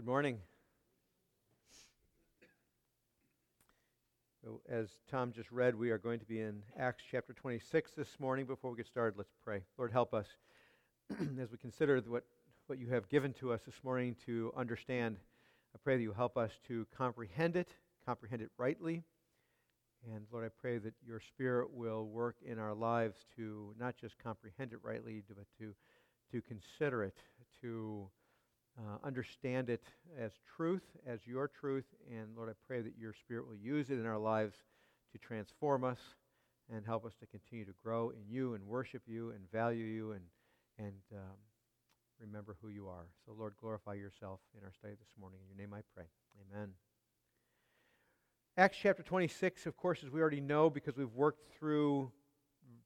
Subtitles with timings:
[0.00, 0.38] Good morning.
[4.66, 8.46] As Tom just read, we are going to be in Acts chapter 26 this morning.
[8.46, 9.60] Before we get started, let's pray.
[9.76, 10.24] Lord, help us
[11.38, 12.24] as we consider what,
[12.66, 15.18] what you have given to us this morning to understand.
[15.74, 17.68] I pray that you help us to comprehend it,
[18.06, 19.02] comprehend it rightly.
[20.14, 24.18] And Lord, I pray that your Spirit will work in our lives to not just
[24.18, 25.74] comprehend it rightly, but to,
[26.32, 27.18] to consider it,
[27.60, 28.08] to
[28.80, 29.82] uh, understand it
[30.18, 31.84] as truth, as your truth.
[32.10, 34.56] And Lord, I pray that your Spirit will use it in our lives
[35.12, 35.98] to transform us
[36.72, 40.12] and help us to continue to grow in you and worship you and value you
[40.12, 40.22] and,
[40.78, 41.36] and um,
[42.20, 43.06] remember who you are.
[43.26, 45.40] So, Lord, glorify yourself in our study this morning.
[45.42, 46.06] In your name I pray.
[46.52, 46.70] Amen.
[48.56, 52.10] Acts chapter 26, of course, as we already know, because we've worked through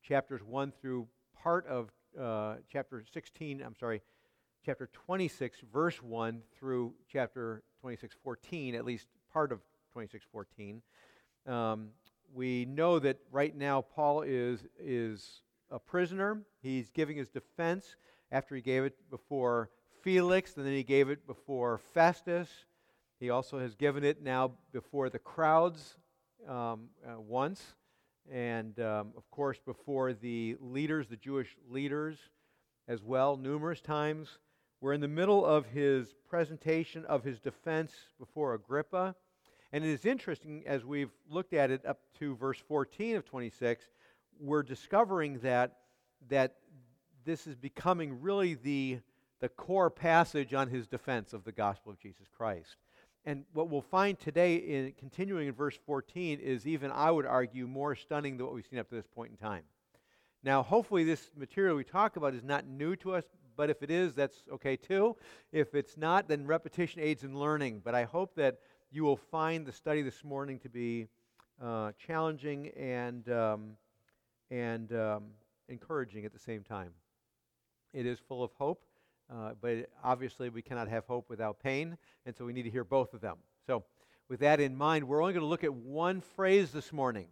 [0.03, 1.07] chapters 1 through
[1.43, 1.91] part of
[2.21, 4.01] uh, chapter 16, I'm sorry,
[4.65, 9.61] chapter 26, verse 1 through chapter 26, 14, at least part of
[9.93, 10.81] 26, 14.
[11.47, 11.89] Um,
[12.33, 16.43] we know that right now Paul is, is a prisoner.
[16.63, 17.97] He's giving his defense
[18.33, 19.71] after he gave it before
[20.03, 22.49] Felix, and then he gave it before Festus.
[23.21, 25.99] He also has given it now before the crowds
[26.49, 27.63] um, uh, once,
[28.33, 32.17] and um, of course before the leaders, the Jewish leaders,
[32.89, 34.39] as well, numerous times.
[34.85, 39.15] We're in the middle of his presentation of his defense before Agrippa.
[39.73, 43.83] And it is interesting, as we've looked at it up to verse 14 of 26,
[44.39, 45.79] we're discovering that,
[46.29, 46.57] that
[47.25, 48.99] this is becoming really the,
[49.41, 52.77] the core passage on his defense of the gospel of Jesus Christ.
[53.25, 57.67] And what we'll find today, in continuing in verse 14, is even, I would argue,
[57.67, 59.63] more stunning than what we've seen up to this point in time.
[60.43, 63.25] Now, hopefully, this material we talk about is not new to us,
[63.57, 65.17] but if it is, that's okay too.
[65.53, 67.83] If it's not, then repetition aids in learning.
[67.85, 68.59] But I hope that
[68.91, 71.09] you will find the study this morning to be
[71.63, 73.71] uh, challenging and, um,
[74.51, 75.25] and um,
[75.69, 76.91] encouraging at the same time.
[77.93, 78.83] It is full of hope,
[79.33, 81.97] uh, but obviously we cannot have hope without pain,
[82.27, 83.37] and so we need to hear both of them.
[83.67, 83.85] So,
[84.29, 87.27] with that in mind, we're only going to look at one phrase this morning.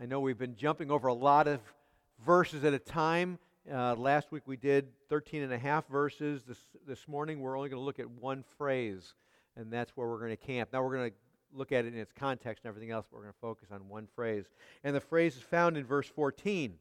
[0.00, 1.60] I know we've been jumping over a lot of
[2.24, 3.38] verses at a time,
[3.72, 6.42] uh, last week we did 13 and a half verses.
[6.46, 9.14] This, this morning we're only going to look at one phrase,
[9.56, 10.70] and that's where we're going to camp.
[10.72, 11.16] Now we're going to
[11.52, 13.88] look at it in its context and everything else, but we're going to focus on
[13.88, 14.46] one phrase.
[14.84, 16.74] And the phrase is found in verse 14.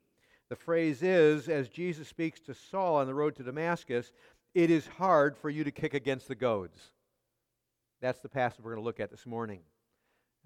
[0.50, 4.12] The phrase is, as Jesus speaks to Saul on the road to Damascus,
[4.54, 6.92] it is hard for you to kick against the goads.
[8.02, 9.60] That's the passage we're going to look at this morning.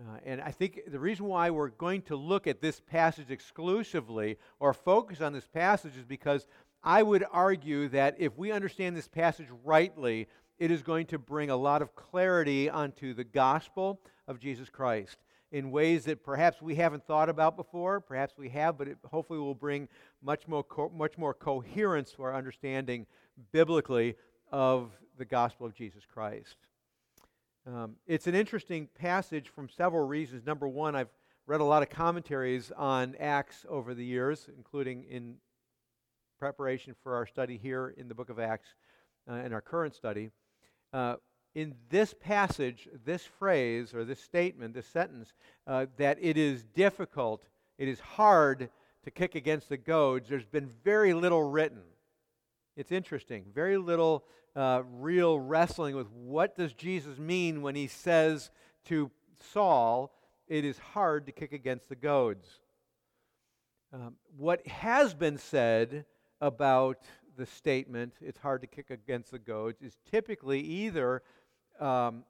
[0.01, 4.37] Uh, and I think the reason why we're going to look at this passage exclusively
[4.59, 6.47] or focus on this passage is because
[6.83, 11.51] I would argue that if we understand this passage rightly, it is going to bring
[11.51, 15.17] a lot of clarity onto the gospel of Jesus Christ
[15.51, 17.99] in ways that perhaps we haven't thought about before.
[17.99, 19.87] Perhaps we have, but it hopefully will bring
[20.23, 23.05] much more, co- much more coherence to our understanding
[23.51, 24.15] biblically
[24.51, 26.55] of the gospel of Jesus Christ.
[27.67, 30.45] Um, it's an interesting passage from several reasons.
[30.45, 31.11] Number one, I've
[31.45, 35.35] read a lot of commentaries on Acts over the years, including in
[36.39, 38.69] preparation for our study here in the book of Acts
[39.29, 40.31] uh, in our current study.
[40.91, 41.17] Uh,
[41.53, 45.33] in this passage, this phrase or this statement, this sentence,
[45.67, 47.43] uh, that it is difficult,
[47.77, 48.69] it is hard
[49.03, 51.81] to kick against the goads, there's been very little written.
[52.75, 53.45] It's interesting.
[53.53, 58.51] Very little uh, real wrestling with what does Jesus mean when he says
[58.85, 59.11] to
[59.51, 60.13] Saul,
[60.47, 62.47] it is hard to kick against the goads.
[63.93, 66.05] Um, what has been said
[66.39, 67.03] about
[67.37, 71.23] the statement, it's hard to kick against the goads, is typically either
[71.79, 72.23] um,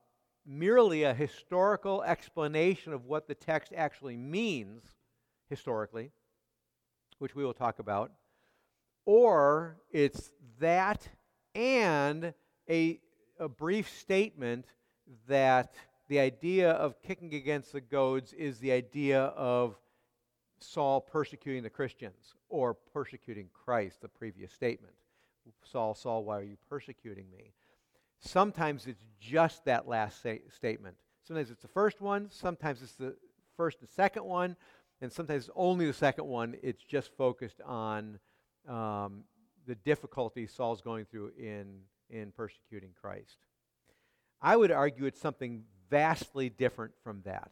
[0.46, 4.84] merely a historical explanation of what the text actually means
[5.50, 6.11] historically,
[7.20, 8.11] which we will talk about,
[9.06, 11.08] or it's that
[11.56, 12.34] and
[12.70, 13.00] a,
[13.40, 14.66] a brief statement
[15.28, 15.74] that
[16.08, 19.76] the idea of kicking against the goads is the idea of
[20.59, 24.94] Saul persecuting the Christians or persecuting Christ, the previous statement.
[25.64, 27.53] Saul, Saul, why are you persecuting me?
[28.20, 30.96] Sometimes it's just that last say, statement.
[31.24, 33.16] Sometimes it's the first one, sometimes it's the
[33.58, 34.56] first and second one,
[35.02, 36.56] and sometimes it's only the second one.
[36.62, 38.20] It's just focused on
[38.67, 39.23] um,
[39.66, 43.37] the difficulty Saul's going through in, in persecuting Christ.
[44.41, 47.52] I would argue it's something vastly different from that.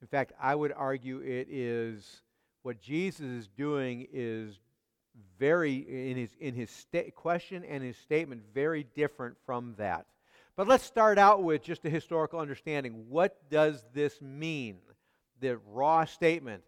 [0.00, 2.22] In fact, I would argue it is
[2.62, 4.58] what Jesus is doing is
[5.38, 10.06] very, in his, in his sta- question and his statement, very different from that.
[10.56, 13.06] But let's start out with just a historical understanding.
[13.08, 14.78] What does this mean?
[15.40, 16.62] The raw statement.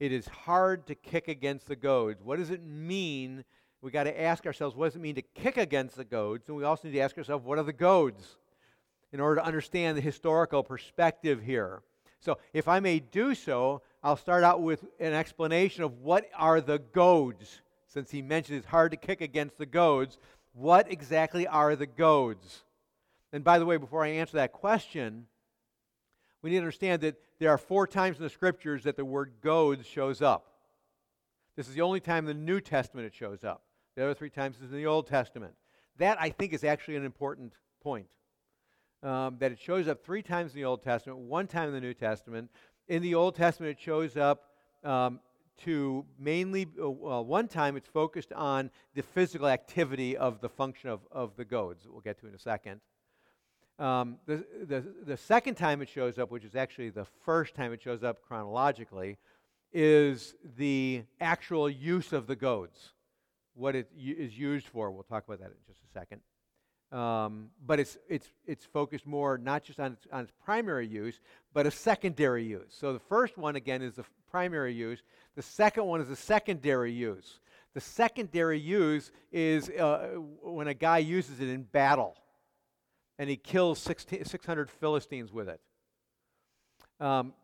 [0.00, 2.22] It is hard to kick against the goads.
[2.24, 3.44] What does it mean?
[3.82, 6.48] We got to ask ourselves, what does it mean to kick against the goads?
[6.48, 8.38] And we also need to ask ourselves, what are the goads?
[9.12, 11.82] In order to understand the historical perspective here.
[12.20, 16.60] So, if I may do so, I'll start out with an explanation of what are
[16.60, 17.60] the goads.
[17.86, 20.18] Since he mentioned it's hard to kick against the goads,
[20.52, 22.62] what exactly are the goads?
[23.32, 25.26] And by the way, before I answer that question,
[26.40, 29.32] we need to understand that there are four times in the scriptures that the word
[29.40, 30.46] goads shows up.
[31.56, 33.62] This is the only time in the New Testament it shows up.
[33.96, 35.54] The other three times is in the Old Testament.
[35.98, 38.06] That, I think, is actually an important point.
[39.02, 41.80] Um, that it shows up three times in the Old Testament, one time in the
[41.80, 42.50] New Testament.
[42.88, 44.50] In the Old Testament, it shows up
[44.84, 45.20] um,
[45.64, 46.88] to mainly, uh,
[47.22, 51.86] one time it's focused on the physical activity of the function of, of the goads,
[51.90, 52.82] we'll get to in a second.
[53.80, 57.72] Um, the, the, the second time it shows up, which is actually the first time
[57.72, 59.16] it shows up chronologically,
[59.72, 62.90] is the actual use of the goads,
[63.54, 64.90] what it is used for.
[64.90, 66.20] We'll talk about that in just a second.
[66.92, 71.18] Um, but it's, it's, it's focused more not just on its, on its primary use,
[71.54, 72.74] but a secondary use.
[72.78, 75.02] So the first one, again, is the primary use.
[75.36, 77.40] The second one is a secondary use.
[77.72, 82.16] The secondary use is uh, when a guy uses it in battle
[83.20, 85.60] and he kills 600 Philistines with it.
[87.00, 87.34] Um,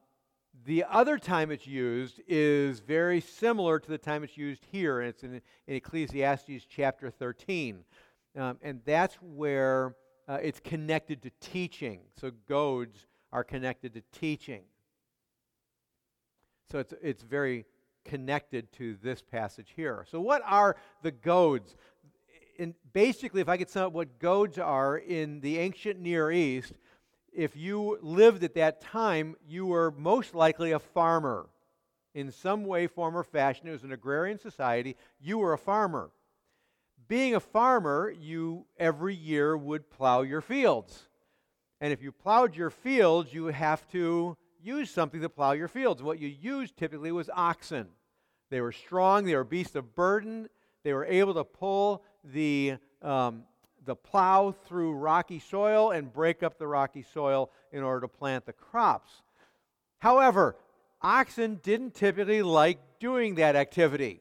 [0.64, 5.10] the other time it's used is very similar to the time it's used here, and
[5.10, 7.84] it's in, in Ecclesiastes chapter 13.
[8.38, 9.96] Um, and that's where
[10.26, 12.00] uh, it's connected to teaching.
[12.18, 14.62] So goads are connected to teaching.
[16.72, 17.66] So it's, it's very
[18.06, 20.06] connected to this passage here.
[20.10, 21.76] So, what are the goads?
[22.58, 26.72] In, basically, if I could sum up what goads are in the ancient Near East,
[27.32, 31.48] if you lived at that time, you were most likely a farmer.
[32.14, 36.10] In some way, form, or fashion, it was an agrarian society, you were a farmer.
[37.08, 41.08] Being a farmer, you every year would plow your fields.
[41.80, 46.02] And if you plowed your fields, you have to use something to plow your fields.
[46.02, 47.88] What you used typically was oxen.
[48.50, 50.48] They were strong, they were beasts of burden,
[50.84, 52.02] they were able to pull
[52.32, 53.44] the um,
[53.86, 58.44] the plow through rocky soil and break up the rocky soil in order to plant
[58.44, 59.22] the crops.
[59.98, 60.56] However,
[61.00, 64.20] oxen didn't typically like doing that activity.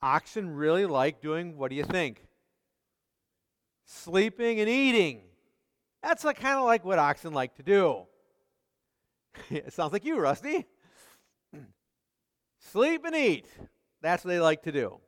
[0.00, 2.24] Oxen really like doing, what do you think?
[3.84, 5.22] Sleeping and eating.
[6.02, 8.06] That's like, kind of like what oxen like to do.
[9.50, 10.66] it sounds like you, Rusty.
[12.58, 13.46] Sleep and eat.
[14.00, 15.00] That's what they like to do.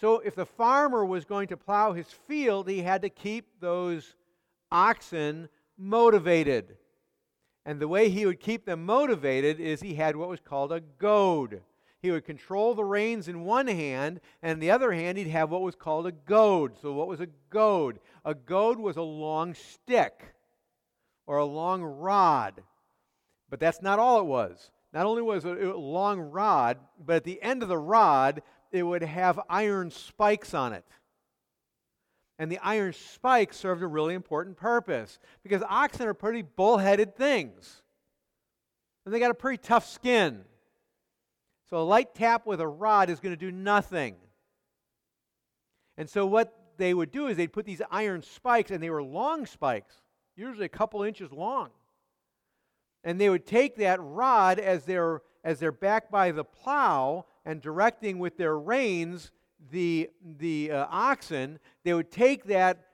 [0.00, 4.14] So if the farmer was going to plow his field, he had to keep those
[4.70, 5.48] oxen
[5.78, 6.76] motivated.
[7.64, 10.80] And the way he would keep them motivated is he had what was called a
[10.80, 11.62] goad.
[12.00, 15.50] He would control the reins in one hand, and in the other hand, he'd have
[15.50, 16.76] what was called a goad.
[16.80, 17.98] So, what was a goad?
[18.24, 20.34] A goad was a long stick
[21.26, 22.62] or a long rod.
[23.50, 24.70] But that's not all it was.
[24.92, 28.42] Not only was it a long rod, but at the end of the rod,
[28.72, 30.84] it would have iron spikes on it.
[32.38, 37.82] And the iron spikes served a really important purpose because oxen are pretty bullheaded things.
[39.04, 40.44] And they got a pretty tough skin.
[41.70, 44.16] So a light tap with a rod is going to do nothing.
[45.96, 49.02] And so what they would do is they'd put these iron spikes, and they were
[49.02, 49.94] long spikes,
[50.36, 51.70] usually a couple inches long.
[53.02, 57.62] And they would take that rod as they're as they're back by the plow, and
[57.62, 59.30] directing with their reins
[59.70, 62.84] the, the uh, oxen, they would take that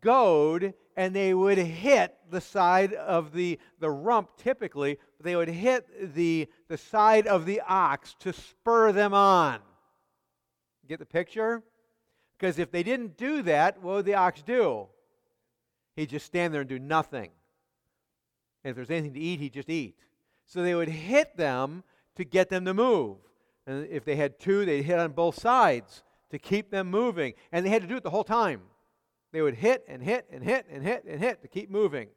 [0.00, 6.14] goad and they would hit the side of the, the rump typically, they would hit
[6.14, 9.60] the, the side of the ox to spur them on.
[10.86, 11.62] Get the picture?
[12.36, 14.88] Because if they didn't do that, what would the ox do?
[15.94, 17.30] He'd just stand there and do nothing.
[18.64, 19.96] And if there's anything to eat, he'd just eat.
[20.44, 21.84] So they would hit them
[22.16, 23.16] to get them to move.
[23.66, 27.34] And if they had two, they'd hit on both sides to keep them moving.
[27.52, 28.62] And they had to do it the whole time.
[29.32, 32.08] They would hit and hit and hit and hit and hit to keep moving.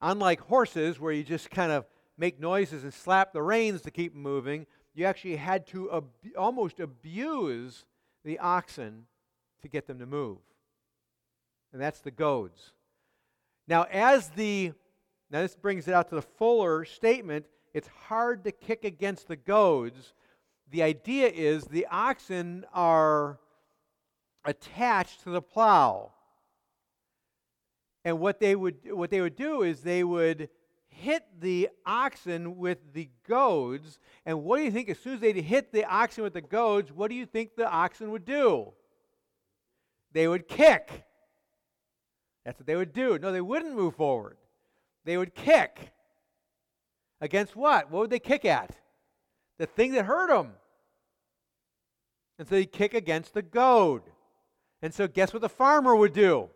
[0.00, 1.86] Unlike horses, where you just kind of
[2.18, 6.80] make noises and slap the reins to keep moving, you actually had to ab- almost
[6.80, 7.84] abuse
[8.24, 9.06] the oxen
[9.62, 10.38] to get them to move.
[11.72, 12.72] And that's the goads.
[13.68, 14.72] Now, as the
[15.30, 19.36] now this brings it out to the fuller statement it's hard to kick against the
[19.36, 20.14] goads.
[20.70, 23.38] The idea is the oxen are
[24.44, 26.12] attached to the plow.
[28.04, 30.48] And what they would what they would do is they would
[30.88, 33.98] hit the oxen with the goads.
[34.26, 34.88] And what do you think?
[34.88, 37.70] As soon as they hit the oxen with the goads, what do you think the
[37.70, 38.72] oxen would do?
[40.12, 41.04] They would kick.
[42.44, 43.18] That's what they would do.
[43.18, 44.36] No, they wouldn't move forward.
[45.04, 45.92] They would kick.
[47.22, 47.88] Against what?
[47.88, 48.76] What would they kick at?
[49.58, 50.54] The thing that hurt them.
[52.36, 54.02] And so they kick against the goad.
[54.82, 56.50] And so guess what the farmer would do?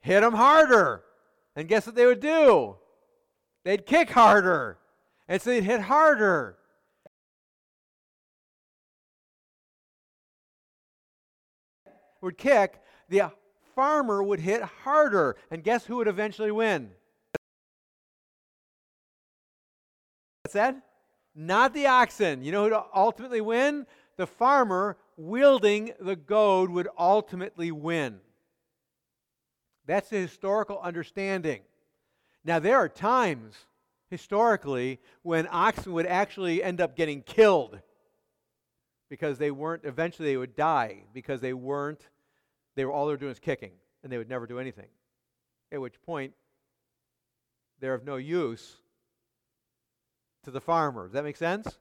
[0.00, 1.04] Hit them harder.
[1.54, 2.74] And guess what they would do?
[3.64, 4.78] They'd kick harder.
[5.28, 6.56] And so they'd hit harder.
[12.20, 13.30] Would kick, the
[13.76, 15.36] farmer would hit harder.
[15.52, 16.90] And guess who would eventually win?
[20.52, 20.80] That?
[21.34, 22.42] Not the oxen.
[22.42, 23.86] You know who ultimately win?
[24.16, 28.20] The farmer wielding the goad would ultimately win.
[29.86, 31.62] That's the historical understanding.
[32.44, 33.56] Now, there are times
[34.10, 37.80] historically when oxen would actually end up getting killed
[39.08, 42.08] because they weren't, eventually they would die because they weren't,
[42.76, 44.88] they were all they were doing is kicking and they would never do anything.
[45.72, 46.32] At which point,
[47.80, 48.76] they're of no use
[50.44, 51.04] to the farmer.
[51.04, 51.78] Does that make sense?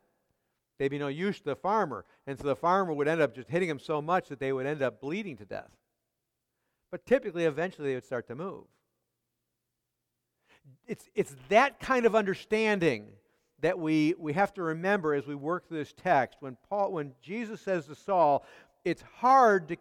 [0.78, 2.06] They'd be no use to the farmer.
[2.26, 4.66] And so the farmer would end up just hitting them so much that they would
[4.66, 5.72] end up bleeding to death.
[6.92, 8.64] But typically, eventually, they would start to move.
[10.88, 13.08] It's, it's that kind of understanding
[13.62, 16.38] that we, we have to remember as we work through this text.
[16.42, 18.46] When, Paul, when Jesus says to Saul,
[18.86, 19.78] it's hard to,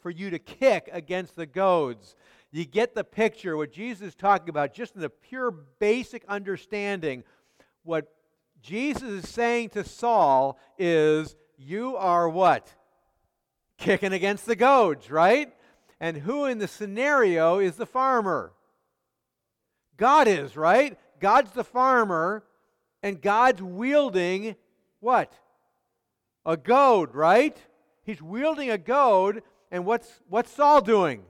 [0.00, 2.16] for you to kick against the goads.
[2.50, 7.22] You get the picture, what Jesus is talking about, just in the pure basic understanding.
[7.84, 8.12] What
[8.62, 12.68] Jesus is saying to Saul is, You are what?
[13.78, 15.52] Kicking against the goads, right?
[16.00, 18.52] And who in the scenario is the farmer?
[19.96, 20.98] God is, right?
[21.20, 22.42] God's the farmer,
[23.02, 24.56] and God's wielding
[25.00, 25.32] what?
[26.46, 27.56] A goad, right?
[28.02, 31.22] He's wielding a goad, and what's, what's Saul doing?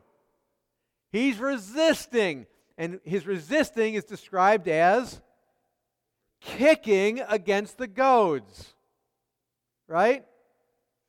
[1.11, 2.47] He's resisting.
[2.79, 5.21] And his resisting is described as
[6.41, 8.75] kicking against the goads.
[9.87, 10.25] Right?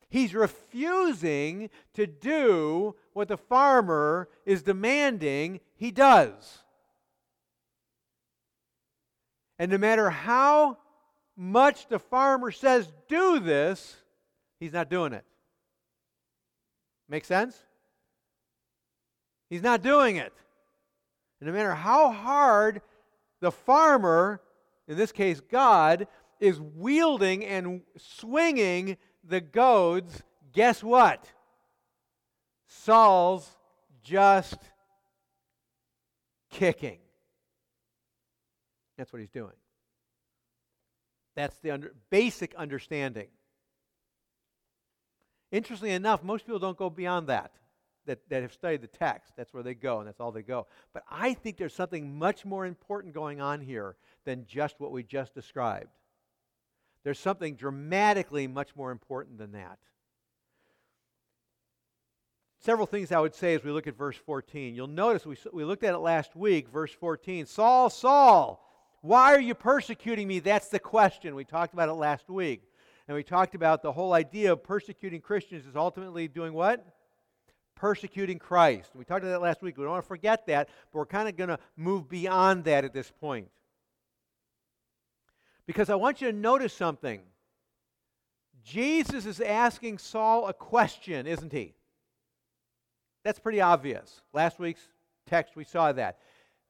[0.08, 6.58] He's refusing to do what the farmer is demanding he does.
[9.58, 10.78] And no matter how
[11.36, 13.96] much the farmer says, do this,
[14.60, 15.24] he's not doing it.
[17.08, 17.56] Make sense?
[19.48, 20.32] He's not doing it.
[21.40, 22.82] And no matter how hard
[23.40, 24.40] the farmer
[24.92, 26.06] in this case God,
[26.38, 30.22] is wielding and swinging the goads,
[30.52, 31.24] guess what?
[32.66, 33.48] Saul's
[34.02, 34.58] just
[36.50, 36.98] kicking.
[38.96, 39.52] That's what he's doing.
[41.34, 43.28] That's the under, basic understanding.
[45.50, 47.52] Interestingly enough, most people don't go beyond that,
[48.06, 49.32] that, that have studied the text.
[49.36, 50.66] That's where they go, and that's all they go.
[50.92, 55.02] But I think there's something much more important going on here than just what we
[55.02, 55.90] just described.
[57.04, 59.78] There's something dramatically much more important than that.
[62.60, 64.76] Several things I would say as we look at verse 14.
[64.76, 67.46] You'll notice we, we looked at it last week, verse 14.
[67.46, 68.64] Saul, Saul,
[69.00, 70.38] why are you persecuting me?
[70.38, 71.34] That's the question.
[71.34, 72.62] We talked about it last week.
[73.08, 76.86] And we talked about the whole idea of persecuting Christians is ultimately doing what?
[77.82, 78.92] Persecuting Christ.
[78.94, 79.76] We talked about that last week.
[79.76, 82.84] We don't want to forget that, but we're kind of going to move beyond that
[82.84, 83.48] at this point.
[85.66, 87.22] Because I want you to notice something.
[88.62, 91.74] Jesus is asking Saul a question, isn't he?
[93.24, 94.20] That's pretty obvious.
[94.32, 94.86] Last week's
[95.26, 96.18] text, we saw that.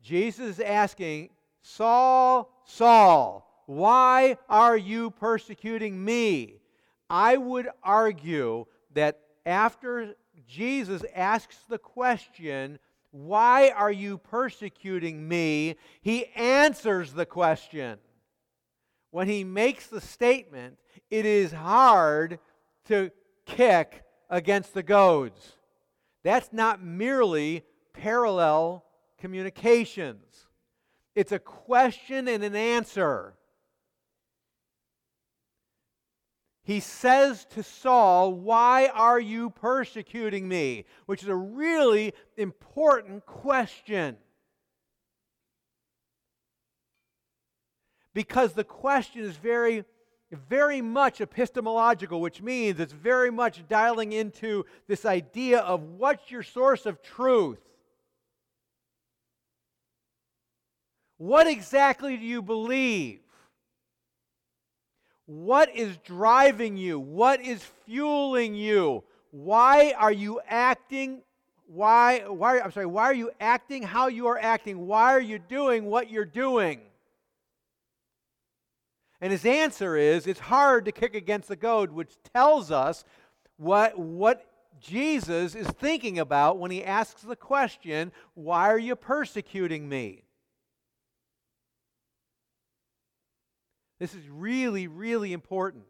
[0.01, 1.29] Jesus is asking,
[1.61, 6.63] Saul, Saul, why are you persecuting me?
[7.11, 8.65] I would argue
[8.95, 10.15] that after
[10.47, 12.79] Jesus asks the question,
[13.11, 15.77] Why are you persecuting me?
[16.01, 17.99] he answers the question
[19.13, 20.79] when he makes the statement,
[21.11, 22.41] it is hard
[22.87, 23.11] to
[23.45, 25.53] kick against the goads.
[26.25, 28.85] That's not merely parallel
[29.19, 30.49] communications,
[31.15, 33.35] it's a question and an answer.
[36.65, 40.85] He says to Saul, Why are you persecuting me?
[41.07, 44.17] Which is a really important question.
[48.15, 49.85] because the question is very,
[50.31, 56.43] very much epistemological, which means it's very much dialing into this idea of what's your
[56.43, 57.61] source of truth.
[61.19, 63.21] What exactly do you believe?
[65.27, 66.99] What is driving you?
[66.99, 69.05] What is fueling you?
[69.31, 71.23] Why are you acting?
[71.67, 74.87] Why, why, I'm sorry, why are you acting how you are acting?
[74.87, 76.81] Why are you doing what you're doing?
[79.21, 83.05] And his answer is it's hard to kick against the goad, which tells us
[83.57, 84.45] what, what
[84.81, 90.25] Jesus is thinking about when he asks the question, Why are you persecuting me?
[94.03, 95.85] This is really, really important.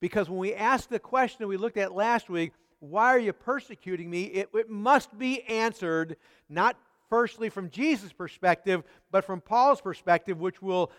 [0.00, 3.34] Because when we ask the question that we looked at last week, why are you
[3.34, 4.22] persecuting me?
[4.22, 6.16] It, it, must be answered
[6.48, 6.78] not
[7.10, 10.90] firstly from Jesus' perspective, but from Paul's perspective, which will,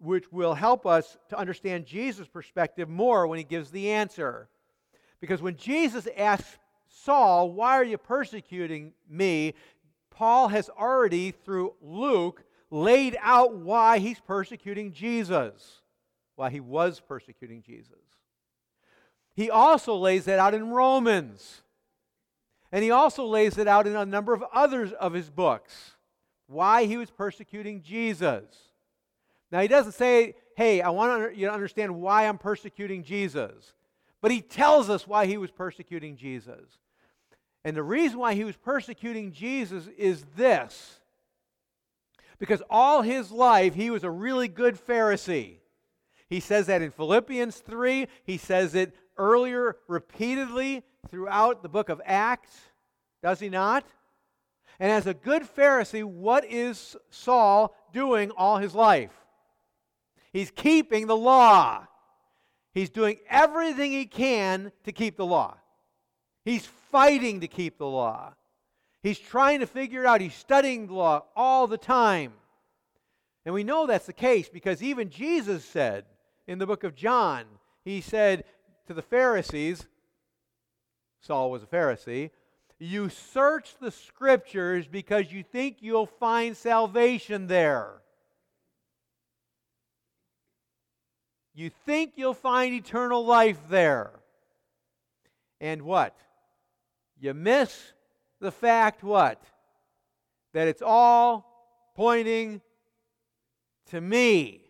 [0.00, 4.48] which will help us to understand Jesus' perspective more when he gives the answer.
[5.20, 9.54] Because when Jesus asks Saul, Why are you persecuting me?
[10.10, 15.80] Paul has already, through Luke, laid out why he's persecuting Jesus,
[16.36, 17.92] why he was persecuting Jesus.
[19.34, 21.62] He also lays that out in Romans.
[22.70, 25.92] And he also lays it out in a number of others of his books,
[26.46, 28.44] why he was persecuting Jesus.
[29.50, 33.72] Now, he doesn't say, hey, I want you to understand why I'm persecuting Jesus.
[34.20, 36.78] But he tells us why he was persecuting Jesus.
[37.64, 40.97] And the reason why he was persecuting Jesus is this
[42.38, 45.58] because all his life he was a really good Pharisee.
[46.28, 48.06] He says that in Philippians 3.
[48.24, 52.54] He says it earlier repeatedly throughout the book of Acts.
[53.22, 53.84] Does he not?
[54.78, 59.12] And as a good Pharisee, what is Saul doing all his life?
[60.32, 61.86] He's keeping the law.
[62.72, 65.56] He's doing everything he can to keep the law.
[66.44, 68.34] He's fighting to keep the law.
[69.02, 70.20] He's trying to figure it out.
[70.20, 72.32] He's studying the law all the time.
[73.44, 76.04] And we know that's the case because even Jesus said
[76.46, 77.44] in the book of John,
[77.84, 78.44] he said
[78.86, 79.86] to the Pharisees,
[81.20, 82.30] Saul was a Pharisee,
[82.78, 88.02] you search the scriptures because you think you'll find salvation there.
[91.54, 94.12] You think you'll find eternal life there.
[95.60, 96.16] And what?
[97.18, 97.92] You miss
[98.40, 99.42] the fact what?
[100.54, 102.60] That it's all pointing
[103.90, 104.62] to me.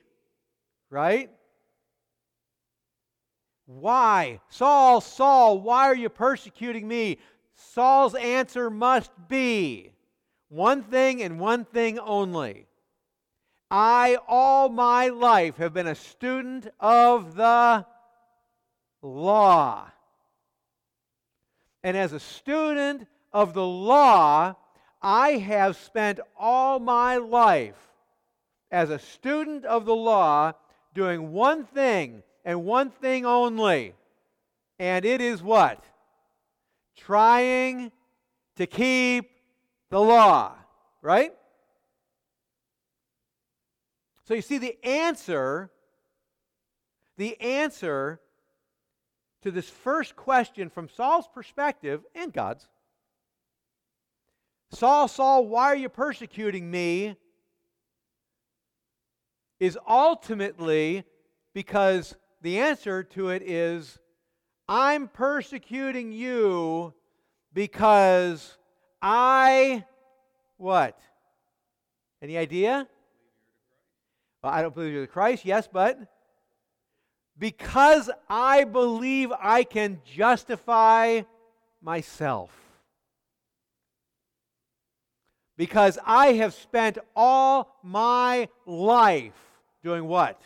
[0.90, 1.31] Right?
[3.66, 4.40] Why?
[4.48, 7.18] Saul, Saul, why are you persecuting me?
[7.54, 9.92] Saul's answer must be
[10.48, 12.66] one thing and one thing only.
[13.70, 17.85] I, all my life, have been a student of the
[19.02, 19.90] law.
[21.83, 23.07] And as a student
[23.38, 24.57] of the law,
[25.01, 27.77] I have spent all my life
[28.68, 30.55] as a student of the law
[30.92, 33.94] doing one thing and one thing only.
[34.81, 35.85] And it is what?
[36.96, 37.92] Trying
[38.57, 39.31] to keep
[39.90, 40.57] the law.
[41.01, 41.33] Right?
[44.24, 45.70] So you see, the answer,
[47.16, 48.18] the answer
[49.42, 52.66] to this first question from Saul's perspective and God's
[54.70, 57.16] Saul, Saul, why are you persecuting me?
[59.61, 61.04] Is ultimately
[61.52, 63.98] because the answer to it is
[64.68, 66.94] I'm persecuting you
[67.52, 68.57] because
[69.02, 69.85] I
[70.59, 71.00] what?
[72.22, 72.87] Any idea?
[74.42, 75.98] Well, I don't believe you're the Christ, yes, but
[77.38, 81.22] because I believe I can justify
[81.81, 82.67] myself
[85.59, 89.35] because I have spent all my life
[89.83, 90.40] doing what?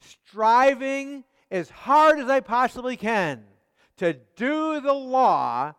[0.00, 3.42] Striving as hard as I possibly can
[3.96, 5.74] to do the law,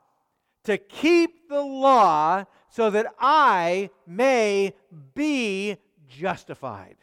[0.64, 4.74] to keep the law, so that I may
[5.14, 5.78] be
[6.10, 6.98] justified.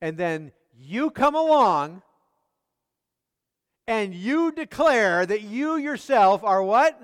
[0.00, 2.02] And then you come along
[3.88, 6.96] and you declare that you yourself are what?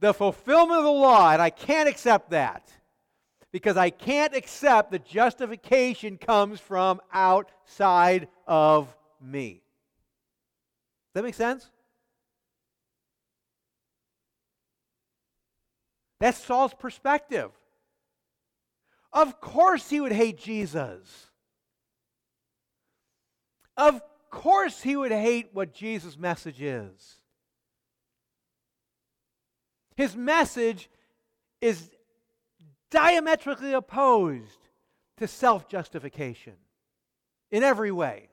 [0.00, 2.70] The fulfillment of the law, and I can't accept that
[3.52, 9.62] because I can't accept that justification comes from outside of me.
[11.14, 11.70] Does that make sense?
[16.20, 17.50] That's Saul's perspective.
[19.12, 21.26] Of course, he would hate Jesus.
[23.76, 27.15] Of course, he would hate what Jesus' message is.
[29.96, 30.90] His message
[31.60, 31.90] is
[32.90, 34.68] diametrically opposed
[35.16, 36.54] to self justification
[37.50, 38.28] in every way.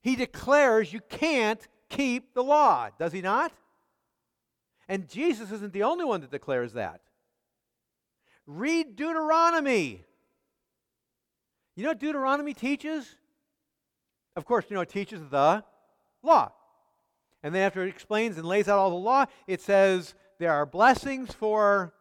[0.00, 3.52] He declares you can't keep the law, does he not?
[4.88, 7.02] And Jesus isn't the only one that declares that.
[8.46, 10.04] Read Deuteronomy.
[11.76, 13.16] You know what Deuteronomy teaches?
[14.34, 15.62] Of course, you know, it teaches the
[16.22, 16.52] law.
[17.42, 20.66] And then after it explains and lays out all the law, it says there are
[20.66, 21.94] blessings for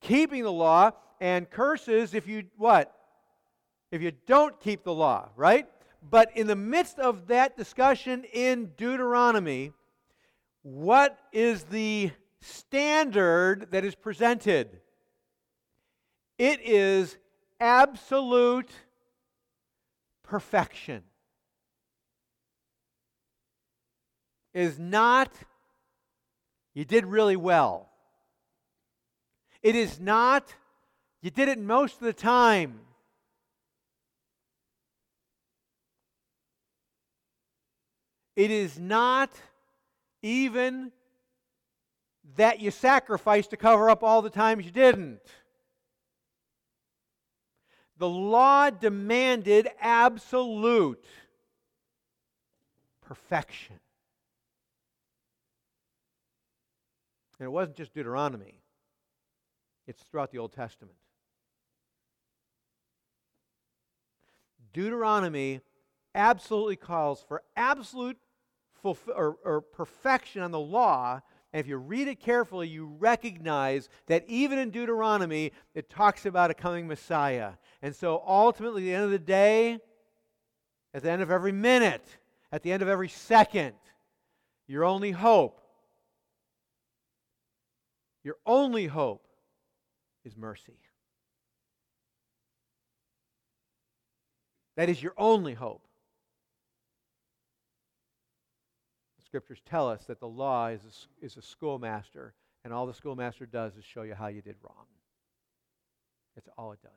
[0.00, 2.94] keeping the law and curses if you what?
[3.90, 5.66] If you don't keep the law, right?
[6.02, 9.72] But in the midst of that discussion in Deuteronomy,
[10.62, 14.80] what is the standard that is presented?
[16.38, 17.16] It is
[17.60, 18.70] absolute
[20.22, 21.02] perfection.
[24.54, 25.32] Is not,
[26.74, 27.90] you did really well.
[29.62, 30.54] It is not,
[31.20, 32.80] you did it most of the time.
[38.36, 39.30] It is not
[40.22, 40.92] even
[42.36, 45.20] that you sacrificed to cover up all the times you didn't.
[47.96, 51.04] The law demanded absolute
[53.02, 53.80] perfection.
[57.38, 58.60] And it wasn't just Deuteronomy,
[59.86, 60.96] it's throughout the Old Testament.
[64.72, 65.60] Deuteronomy
[66.14, 68.18] absolutely calls for absolute
[68.82, 71.20] fulfill, or, or perfection on the law.
[71.52, 76.50] And if you read it carefully, you recognize that even in Deuteronomy, it talks about
[76.50, 77.52] a coming Messiah.
[77.80, 79.78] And so ultimately, at the end of the day,
[80.92, 82.06] at the end of every minute,
[82.52, 83.74] at the end of every second,
[84.66, 85.60] your only hope,
[88.28, 89.26] your only hope
[90.22, 90.76] is mercy.
[94.76, 95.88] That is your only hope.
[99.18, 102.92] The scriptures tell us that the law is a, is a schoolmaster, and all the
[102.92, 104.84] schoolmaster does is show you how you did wrong.
[106.34, 106.92] That's all it does.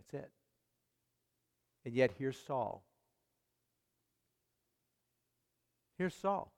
[0.00, 0.30] That's it.
[1.84, 2.82] And yet, here's Saul.
[5.98, 6.52] Here's Saul.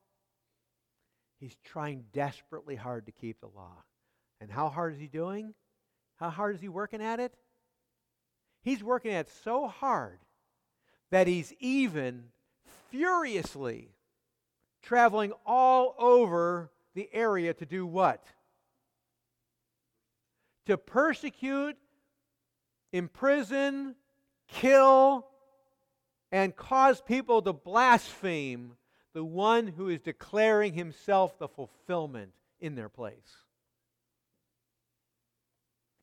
[1.42, 3.83] He's trying desperately hard to keep the law.
[4.40, 5.55] And how hard is he doing?
[6.14, 7.35] How hard is he working at it?
[8.62, 10.20] He's working at it so hard
[11.11, 12.26] that he's even
[12.92, 13.88] furiously
[14.83, 18.24] traveling all over the area to do what?
[20.66, 21.76] To persecute,
[22.92, 23.96] imprison,
[24.46, 25.26] kill,
[26.31, 28.76] and cause people to blaspheme
[29.14, 33.37] the one who is declaring himself the fulfillment in their place.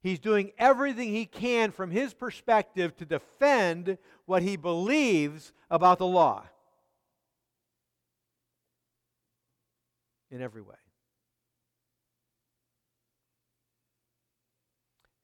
[0.01, 6.07] He's doing everything he can from his perspective to defend what he believes about the
[6.07, 6.45] law.
[10.31, 10.75] in every way.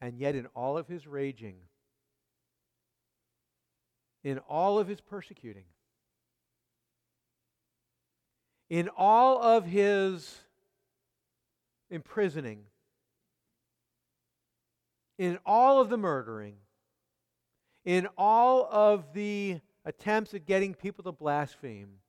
[0.01, 1.55] And yet, in all of his raging,
[4.23, 5.65] in all of his persecuting,
[8.69, 10.39] in all of his
[11.89, 12.63] imprisoning,
[15.17, 16.55] in all of the murdering,
[17.85, 21.99] in all of the attempts at getting people to blaspheme,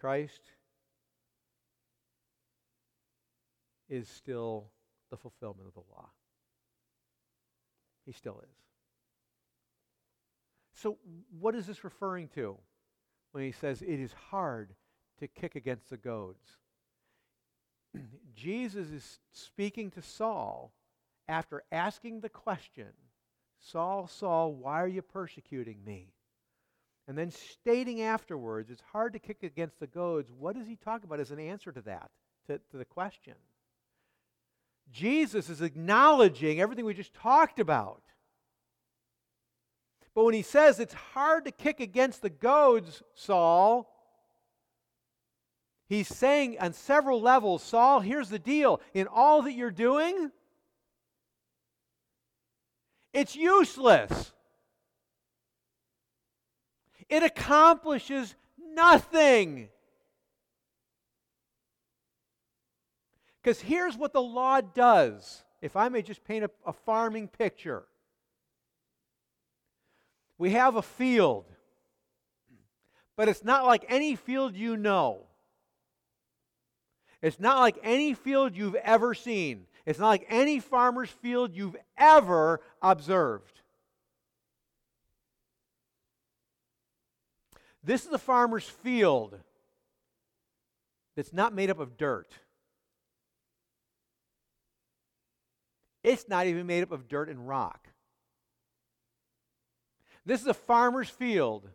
[0.00, 0.40] Christ
[3.88, 4.70] is still
[5.10, 6.08] the fulfillment of the law.
[8.06, 8.56] He still is.
[10.74, 10.96] So,
[11.38, 12.56] what is this referring to
[13.32, 14.74] when he says it is hard
[15.18, 16.56] to kick against the goads?
[18.34, 20.72] Jesus is speaking to Saul
[21.28, 22.92] after asking the question
[23.60, 26.14] Saul, Saul, why are you persecuting me?
[27.06, 30.30] And then stating afterwards, it's hard to kick against the goads.
[30.30, 32.10] What does he talk about as an answer to that,
[32.46, 33.34] to, to the question?
[34.92, 38.02] Jesus is acknowledging everything we just talked about.
[40.14, 43.88] But when he says it's hard to kick against the goads, Saul,
[45.88, 48.80] he's saying on several levels, Saul, here's the deal.
[48.92, 50.30] In all that you're doing,
[53.12, 54.32] it's useless.
[57.08, 59.68] It accomplishes nothing.
[63.42, 67.84] Because here's what the law does, if I may just paint a, a farming picture.
[70.40, 71.44] We have a field,
[73.14, 75.26] but it's not like any field you know.
[77.20, 79.66] It's not like any field you've ever seen.
[79.84, 83.60] It's not like any farmer's field you've ever observed.
[87.84, 89.38] This is a farmer's field
[91.16, 92.32] that's not made up of dirt.
[96.02, 97.89] It's not even made up of dirt and rock.
[100.26, 101.68] This is a farmer's field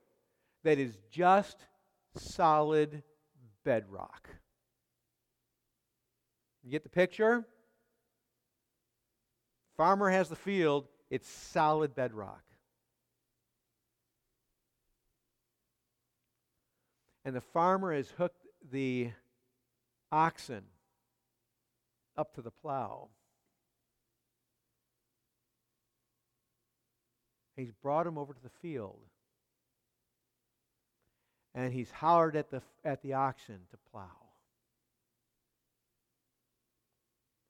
[0.63, 1.58] that is just
[2.15, 3.03] solid
[3.63, 4.29] bedrock.
[6.63, 7.45] You get the picture?
[9.77, 12.43] Farmer has the field, it's solid bedrock.
[17.25, 19.12] And the farmer has hooked the
[20.12, 20.63] oxen
[22.17, 23.10] up to the plow.
[27.55, 28.99] He's brought him over to the field.
[31.53, 34.09] And he's hollered at the, at the oxen to plow.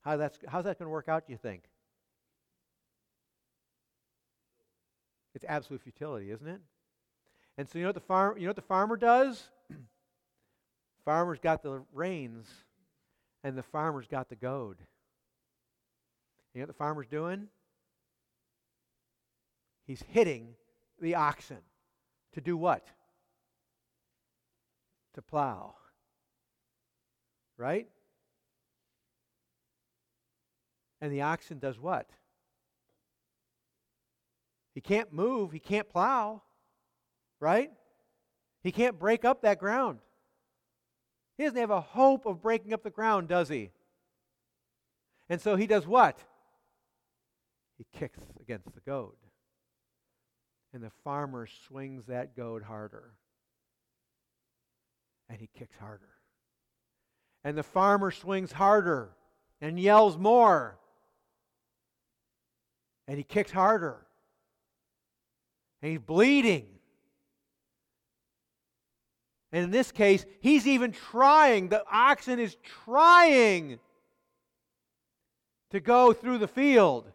[0.02, 1.64] How that's, how's that going to work out, do you think?
[5.34, 6.62] It's absolute futility, isn't it?
[7.58, 9.50] And so you know what the farm, you know what the farmer does?
[11.06, 12.48] Farmer's got the reins,
[13.44, 14.78] and the farmer's got the goad.
[16.54, 17.48] You know what the farmer's doing?
[19.86, 20.56] He's hitting
[21.00, 21.60] the oxen
[22.34, 22.86] to do what?
[25.14, 25.76] To plow.
[27.58, 27.88] Right?
[31.00, 32.10] And the oxen does what?
[34.74, 36.42] He can't move, he can't plow,
[37.40, 37.72] right?
[38.62, 40.00] He can't break up that ground.
[41.38, 43.72] He doesn't have a hope of breaking up the ground, does he?
[45.30, 46.18] And so he does what?
[47.78, 49.16] He kicks against the goad.
[50.76, 53.14] And the farmer swings that goad harder.
[55.30, 56.10] And he kicks harder.
[57.46, 59.12] And the farmer swings harder
[59.62, 60.78] and yells more.
[63.08, 64.06] And he kicks harder.
[65.82, 66.68] And he's bleeding.
[69.54, 73.80] And in this case, he's even trying, the oxen is trying
[75.72, 77.10] to go through the field.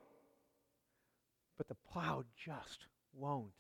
[1.59, 2.87] But the plow just
[3.21, 3.53] won't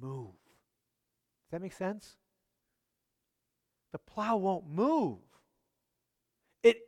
[0.00, 0.26] move.
[0.26, 2.16] Does that make sense?
[3.92, 5.18] The plow won't move.
[6.62, 6.78] It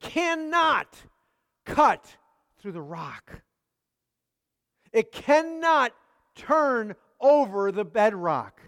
[0.00, 0.94] cannot
[1.64, 2.16] cut
[2.58, 3.42] through the rock.
[4.92, 5.92] It cannot
[6.34, 8.60] turn over the bedrock.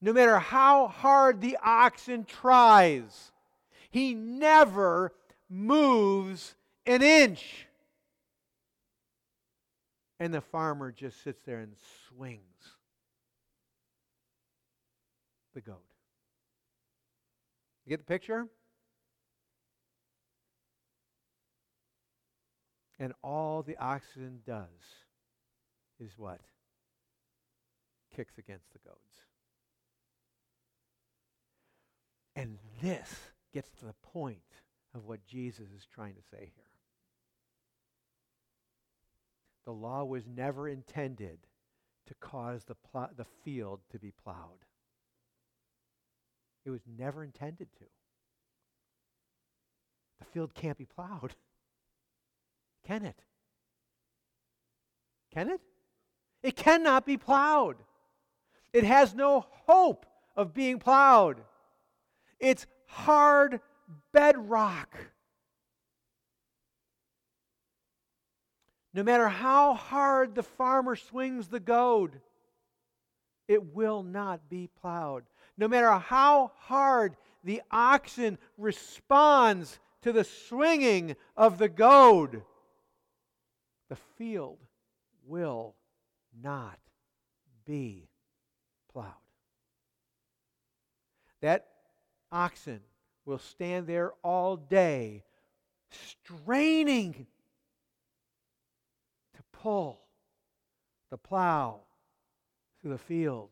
[0.00, 3.32] No matter how hard the oxen tries,
[3.90, 5.12] he never
[5.48, 6.54] moves
[6.86, 7.66] an inch.
[10.20, 11.74] And the farmer just sits there and
[12.08, 12.40] swings
[15.54, 15.76] the goad.
[17.84, 18.48] You get the picture?
[22.98, 24.68] And all the oxen does
[26.00, 26.40] is what?
[28.14, 28.98] Kicks against the goads.
[32.36, 33.12] And this
[33.52, 34.38] gets to the point
[34.94, 36.73] of what Jesus is trying to say here.
[39.64, 41.38] The law was never intended
[42.06, 44.64] to cause the, pl- the field to be plowed.
[46.64, 47.84] It was never intended to.
[50.18, 51.34] The field can't be plowed.
[52.86, 53.18] Can it?
[55.32, 55.60] Can it?
[56.42, 57.76] It cannot be plowed.
[58.72, 60.04] It has no hope
[60.36, 61.40] of being plowed.
[62.38, 63.60] It's hard
[64.12, 64.94] bedrock.
[68.94, 72.20] No matter how hard the farmer swings the goad,
[73.48, 75.24] it will not be plowed.
[75.58, 82.42] No matter how hard the oxen responds to the swinging of the goad,
[83.88, 84.58] the field
[85.26, 85.74] will
[86.40, 86.78] not
[87.66, 88.08] be
[88.92, 89.12] plowed.
[91.40, 91.66] That
[92.30, 92.80] oxen
[93.24, 95.24] will stand there all day,
[95.90, 97.26] straining
[99.64, 99.98] pull
[101.10, 101.80] the plow
[102.80, 103.48] through the field.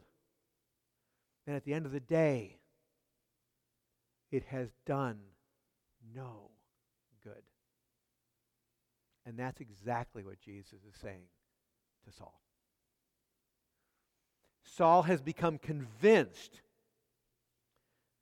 [1.47, 2.59] And at the end of the day,
[4.31, 5.19] it has done
[6.15, 6.51] no
[7.25, 7.43] good.
[9.25, 11.25] And that's exactly what Jesus is saying
[12.07, 12.41] to Saul.
[14.65, 16.61] Saul has become convinced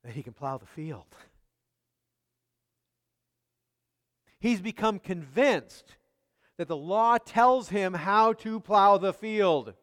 [0.05, 1.13] that he can plow the field.
[4.39, 5.97] He's become convinced
[6.61, 9.73] that the law tells him how to plow the field.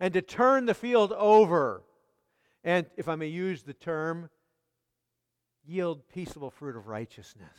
[0.00, 1.84] and to turn the field over.
[2.64, 4.28] And if I may use the term,
[5.64, 7.56] yield peaceable fruit of righteousness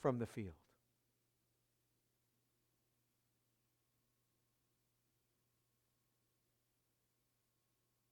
[0.00, 0.54] from the field.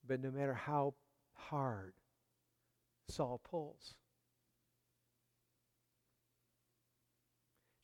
[0.05, 0.95] But no matter how
[1.35, 1.93] hard
[3.07, 3.95] Saul pulls,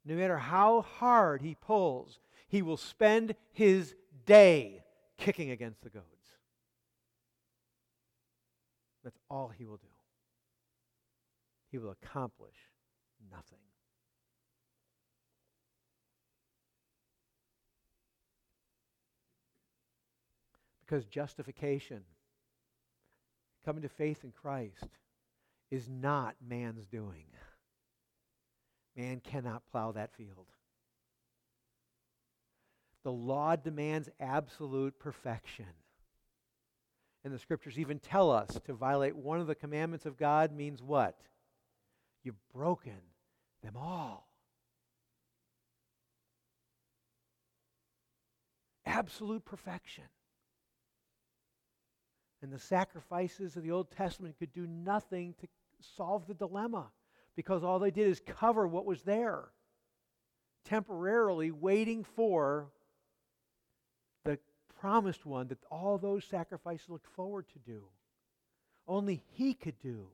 [0.07, 3.93] no matter how hard he pulls, he will spend his
[4.25, 4.81] day
[5.17, 6.05] kicking against the goads.
[9.03, 9.87] That's all he will do.
[11.71, 12.55] He will accomplish
[13.29, 13.59] nothing.
[20.85, 22.03] Because justification,
[23.65, 24.87] coming to faith in Christ,
[25.69, 27.25] is not man's doing.
[28.97, 30.47] Man cannot plow that field.
[33.03, 35.67] The law demands absolute perfection.
[37.23, 40.81] And the scriptures even tell us to violate one of the commandments of God means
[40.81, 41.15] what?
[42.23, 42.99] You've broken
[43.63, 44.27] them all.
[48.85, 50.05] Absolute perfection.
[52.41, 55.47] And the sacrifices of the Old Testament could do nothing to
[55.95, 56.87] solve the dilemma
[57.37, 59.45] because all they did is cover what was there,
[60.65, 62.71] temporarily waiting for
[64.25, 64.39] the
[64.81, 67.83] promised one that all those sacrifices looked forward to do.
[68.87, 70.07] Only He could do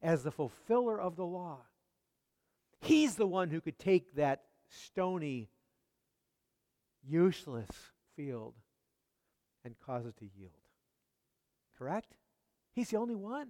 [0.00, 1.58] as the fulfiller of the law.
[2.80, 5.50] He's the one who could take that stony,
[7.02, 7.70] useless
[8.14, 8.54] field
[9.64, 10.52] and cause it to yield.
[11.76, 12.14] Correct?
[12.72, 13.48] He's the only one.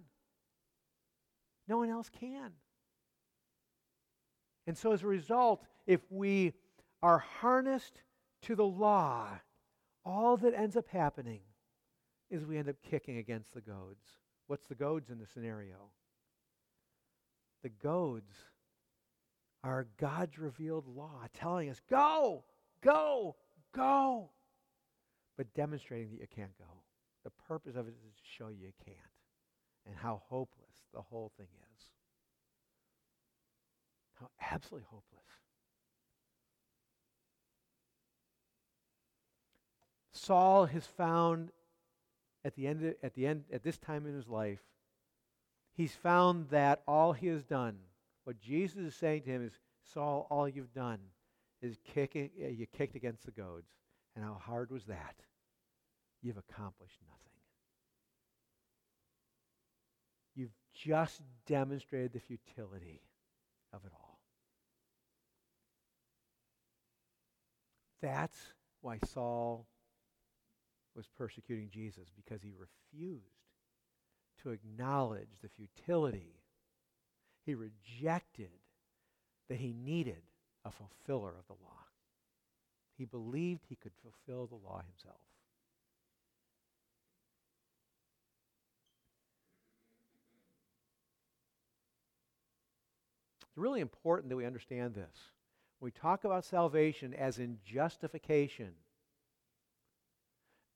[1.68, 2.52] No one else can.
[4.66, 6.54] And so, as a result, if we
[7.02, 8.02] are harnessed
[8.42, 9.28] to the law,
[10.04, 11.40] all that ends up happening
[12.30, 14.04] is we end up kicking against the goads.
[14.46, 15.90] What's the goads in the scenario?
[17.62, 18.32] The goads
[19.64, 22.44] are God's revealed law telling us, go,
[22.82, 23.36] go,
[23.74, 24.30] go,
[25.36, 26.82] but demonstrating that you can't go.
[27.24, 28.96] The purpose of it is to show you you can't
[29.86, 31.84] and how hopeless the whole thing is.
[34.20, 35.24] How absolutely hopeless.
[40.12, 41.50] Saul has found
[42.44, 44.62] at the end at the end at this time in his life
[45.74, 47.76] he's found that all he has done
[48.24, 49.52] what Jesus is saying to him is
[49.92, 50.98] Saul all you've done
[51.60, 53.68] is kicking eh, you kicked against the goads
[54.14, 55.16] and how hard was that
[56.22, 57.26] you've accomplished nothing
[60.36, 63.00] You've just demonstrated the futility
[63.72, 64.05] of it all.
[68.02, 68.36] That's
[68.80, 69.66] why Saul
[70.94, 73.22] was persecuting Jesus, because he refused
[74.42, 76.40] to acknowledge the futility.
[77.44, 78.50] He rejected
[79.48, 80.22] that he needed
[80.64, 81.84] a fulfiller of the law.
[82.96, 85.20] He believed he could fulfill the law himself.
[93.42, 95.16] It's really important that we understand this.
[95.80, 98.72] We talk about salvation as in justification,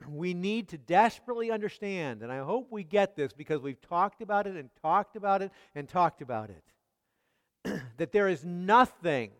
[0.08, 4.46] we need to desperately understand, and I hope we get this because we've talked about
[4.46, 9.30] it and talked about it and talked about it, that there is nothing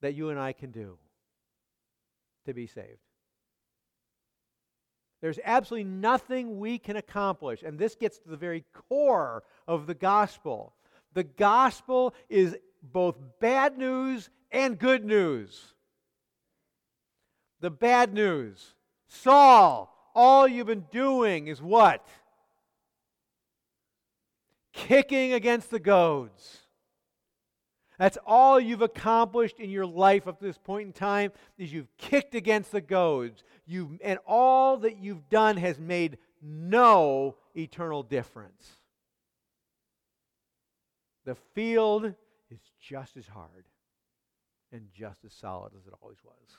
[0.00, 0.98] that you and I can do
[2.46, 2.98] to be saved.
[5.20, 7.62] There's absolutely nothing we can accomplish.
[7.62, 10.74] And this gets to the very core of the gospel.
[11.14, 15.74] The gospel is both bad news and good news.
[17.60, 18.74] The bad news
[19.08, 22.06] Saul, all you've been doing is what?
[24.72, 26.58] Kicking against the goads.
[27.98, 31.96] That's all you've accomplished in your life up to this point in time is you've
[31.96, 33.42] kicked against the goads.
[33.66, 38.68] You've, and all that you've done has made no eternal difference.
[41.24, 42.14] The field
[42.50, 43.64] is just as hard
[44.72, 46.56] and just as solid as it always was.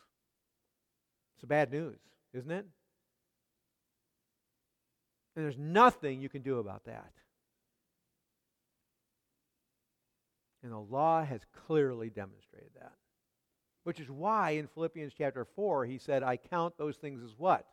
[1.35, 1.99] It's bad news,
[2.33, 2.65] isn't it?
[5.35, 7.11] And there's nothing you can do about that.
[10.63, 12.93] And the law has clearly demonstrated that.
[13.83, 17.65] Which is why in Philippians chapter 4, he said, I count those things as what?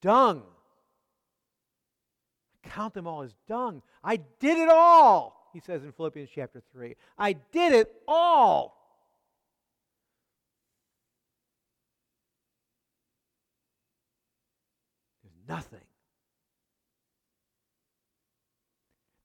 [0.00, 0.42] Dung.
[2.64, 3.82] I count them all as dung.
[4.02, 6.96] I did it all he says in Philippians chapter 3.
[7.18, 8.79] I did it all.
[15.50, 15.80] Nothing.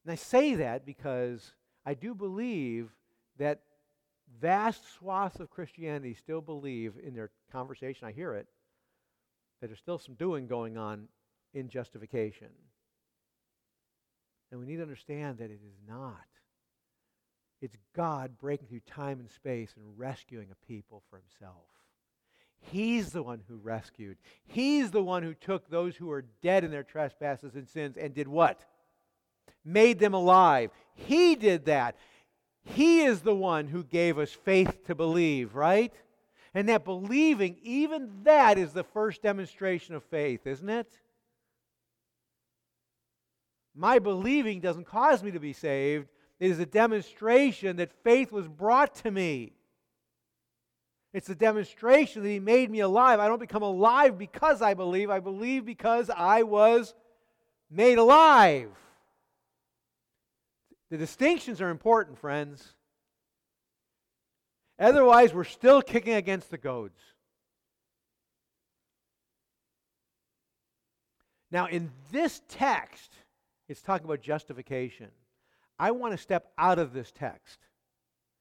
[0.04, 1.54] And I say that because
[1.86, 2.90] I do believe
[3.38, 3.62] that
[4.42, 8.48] vast swaths of Christianity still believe in their conversation, I hear it,
[9.62, 11.08] that there's still some doing going on
[11.54, 12.50] in justification.
[14.52, 16.26] And we need to understand that it is not.
[17.62, 21.75] It's God breaking through time and space and rescuing a people for himself.
[22.72, 24.18] He's the one who rescued.
[24.46, 28.14] He's the one who took those who were dead in their trespasses and sins and
[28.14, 28.66] did what?
[29.64, 30.72] Made them alive.
[30.94, 31.96] He did that.
[32.64, 35.94] He is the one who gave us faith to believe, right?
[36.54, 40.92] And that believing, even that is the first demonstration of faith, isn't it?
[43.76, 46.08] My believing doesn't cause me to be saved.
[46.40, 49.54] It is a demonstration that faith was brought to me.
[51.16, 53.22] It's a demonstration that He made me alive.
[53.22, 56.94] I don't become alive because I believe, I believe because I was
[57.72, 58.70] made alive.
[60.92, 62.74] The distinctions are important, friends.
[64.78, 67.00] Otherwise, we're still kicking against the goads.
[71.50, 73.14] Now, in this text,
[73.70, 75.12] it's talking about justification.
[75.80, 77.60] I want to step out of this text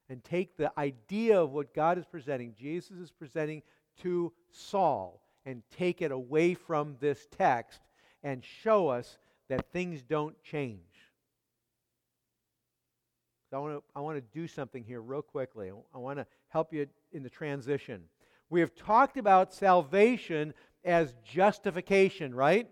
[0.09, 3.62] and take the idea of what God is presenting, Jesus is presenting
[4.02, 7.80] to Saul, and take it away from this text
[8.22, 10.80] and show us that things don't change.
[13.50, 15.70] So I want to, I want to do something here real quickly.
[15.94, 18.02] I want to help you in the transition.
[18.50, 22.68] We have talked about salvation as justification, right?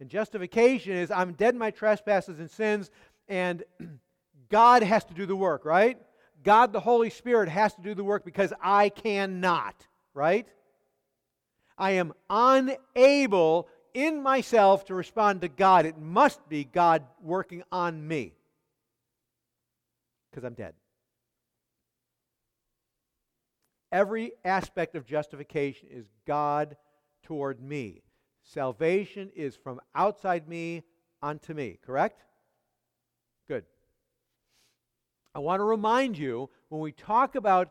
[0.00, 2.90] And justification is I'm dead in my trespasses and sins,
[3.28, 3.62] and
[4.52, 5.98] God has to do the work, right?
[6.44, 9.74] God, the Holy Spirit, has to do the work because I cannot,
[10.12, 10.46] right?
[11.78, 15.86] I am unable in myself to respond to God.
[15.86, 18.34] It must be God working on me
[20.30, 20.74] because I'm dead.
[23.90, 26.76] Every aspect of justification is God
[27.22, 28.02] toward me.
[28.42, 30.82] Salvation is from outside me
[31.22, 32.22] unto me, correct?
[33.48, 33.64] Good.
[35.34, 37.70] I want to remind you when we talk about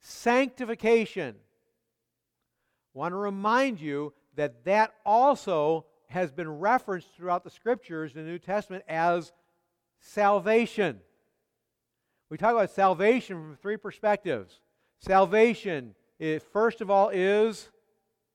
[0.00, 1.34] sanctification,
[2.94, 8.24] I want to remind you that that also has been referenced throughout the scriptures in
[8.24, 9.32] the New Testament as
[10.00, 11.00] salvation.
[12.30, 14.60] We talk about salvation from three perspectives.
[15.00, 17.68] Salvation, it, first of all, is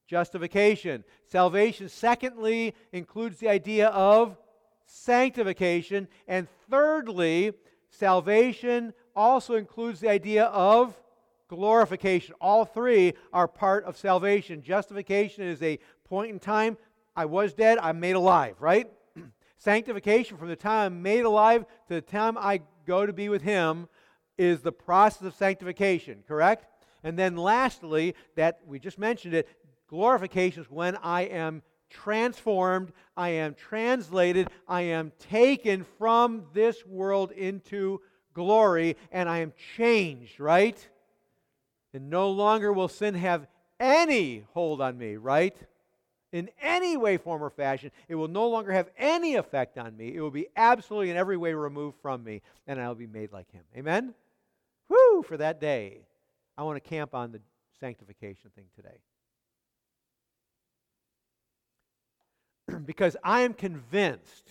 [0.07, 1.03] justification.
[1.26, 4.38] Salvation, secondly, includes the idea of
[4.86, 6.07] sanctification.
[6.28, 7.53] And thirdly,
[7.89, 10.99] salvation also includes the idea of
[11.47, 12.35] glorification.
[12.39, 14.61] All three are part of salvation.
[14.61, 16.77] Justification is a point in time.
[17.15, 18.89] I was dead, I'm made alive, right?
[19.57, 23.41] Sanctification, from the time I'm made alive to the time I go to be with
[23.41, 23.89] Him
[24.37, 26.65] is the process of sanctification, correct?
[27.03, 29.49] And then lastly, that we just mentioned it,
[29.87, 37.31] glorification is when I am transformed, I am translated, I am taken from this world
[37.31, 38.01] into
[38.33, 40.87] glory, and I am changed, right?
[41.93, 43.47] And no longer will sin have
[43.79, 45.55] any hold on me, right?
[46.31, 47.91] in any way, form, or fashion.
[48.07, 50.15] It will no longer have any effect on me.
[50.15, 53.51] It will be absolutely in every way removed from me, and I'll be made like
[53.51, 53.63] Him.
[53.75, 54.13] Amen?
[54.89, 56.01] Woo, for that day.
[56.57, 57.41] I want to camp on the
[57.79, 58.99] sanctification thing today.
[62.86, 64.49] Because I am convinced,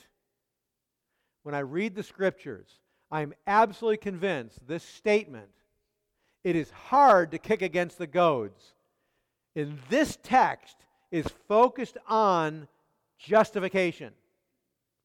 [1.43, 2.69] when I read the scriptures,
[3.11, 5.49] I am absolutely convinced this statement,
[6.45, 8.75] it is hard to kick against the goads.
[9.55, 10.77] In this text,
[11.11, 12.69] is focused on
[13.19, 14.13] justification.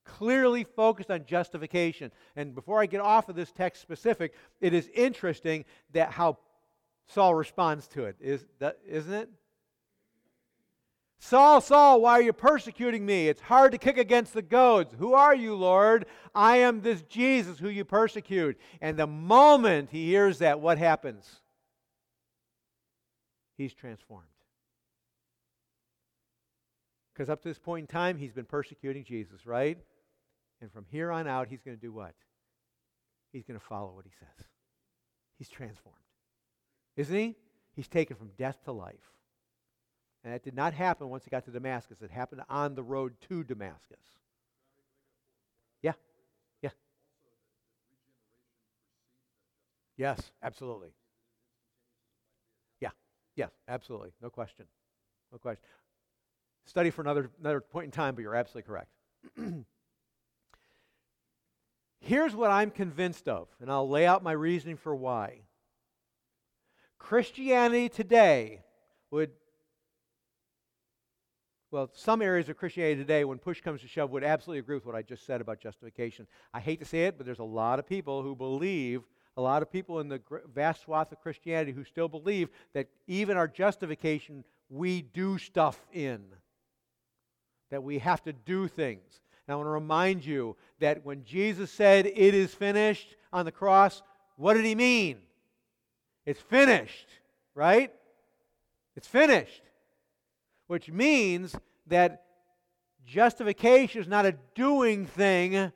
[0.05, 2.11] Clearly focused on justification.
[2.35, 6.37] And before I get off of this text specific, it is interesting that how
[7.07, 9.29] Saul responds to it, is that, isn't it?
[11.25, 13.29] Saul, Saul, why are you persecuting me?
[13.29, 14.93] It's hard to kick against the goads.
[14.99, 16.05] Who are you, Lord?
[16.35, 18.59] I am this Jesus who you persecute.
[18.81, 21.25] And the moment he hears that, what happens?
[23.57, 24.27] He's transformed.
[27.13, 29.77] Because up to this point in time, he's been persecuting Jesus, right?
[30.59, 32.15] And from here on out, he's going to do what?
[33.31, 34.45] He's going to follow what he says.
[35.37, 35.95] He's transformed.
[36.97, 37.35] Isn't he?
[37.77, 39.13] He's taken from death to life.
[40.23, 42.01] And that did not happen once he got to Damascus.
[42.01, 43.97] It happened on the road to Damascus.
[45.81, 45.93] Yeah.
[46.61, 46.69] Yeah.
[49.97, 50.89] Yes, absolutely.
[52.79, 52.91] Yeah.
[53.35, 54.11] Yes, absolutely.
[54.21, 54.65] No question.
[55.31, 55.63] No question.
[56.65, 58.89] Study for another, another point in time, but you're absolutely correct.
[61.99, 65.41] Here's what I'm convinced of, and I'll lay out my reasoning for why.
[66.97, 68.61] Christianity today
[69.11, 69.31] would,
[71.73, 74.85] well, some areas of Christianity today, when push comes to shove, would absolutely agree with
[74.85, 76.27] what I just said about justification.
[76.53, 79.01] I hate to say it, but there's a lot of people who believe,
[79.37, 80.21] a lot of people in the
[80.53, 86.21] vast swath of Christianity who still believe that even our justification, we do stuff in,
[87.71, 89.21] that we have to do things.
[89.47, 93.51] And I want to remind you that when Jesus said, It is finished on the
[93.51, 94.03] cross,
[94.35, 95.17] what did he mean?
[96.27, 97.07] It's finished,
[97.55, 97.91] right?
[98.95, 99.63] It's finished.
[100.73, 101.55] Which means
[101.85, 102.23] that
[103.05, 105.71] justification is not a doing thing,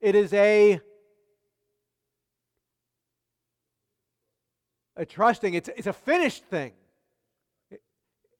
[0.00, 0.80] it is a
[4.96, 5.54] a trusting.
[5.54, 6.72] It's, it's a finished thing.
[7.70, 7.82] It,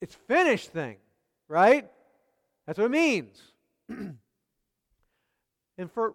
[0.00, 0.96] it's finished thing,
[1.46, 1.88] right?
[2.66, 3.40] That's what it means.
[5.78, 6.14] And for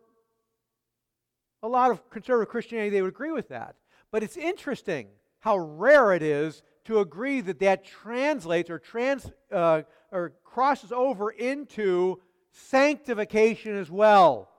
[1.63, 3.75] a lot of conservative Christianity, they would agree with that.
[4.11, 5.07] But it's interesting
[5.39, 11.29] how rare it is to agree that that translates or, trans, uh, or crosses over
[11.29, 12.19] into
[12.51, 14.49] sanctification as well.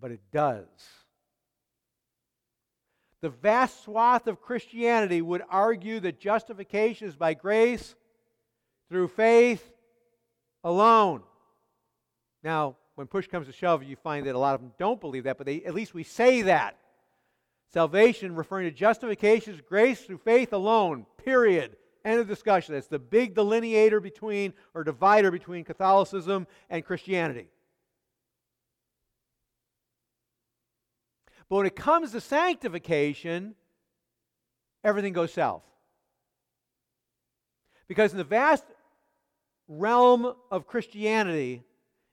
[0.00, 0.66] But it does.
[3.20, 7.96] The vast swath of Christianity would argue that justification is by grace
[8.88, 9.72] through faith
[10.62, 11.22] alone.
[12.44, 15.24] Now, when push comes to shove, you find that a lot of them don't believe
[15.24, 16.76] that, but they, at least we say that.
[17.72, 21.76] Salvation, referring to justification, is grace through faith alone, period.
[22.04, 22.74] End of discussion.
[22.74, 27.48] That's the big delineator between, or divider between Catholicism and Christianity.
[31.48, 33.54] But when it comes to sanctification,
[34.84, 35.62] everything goes south.
[37.86, 38.64] Because in the vast
[39.66, 41.64] realm of Christianity,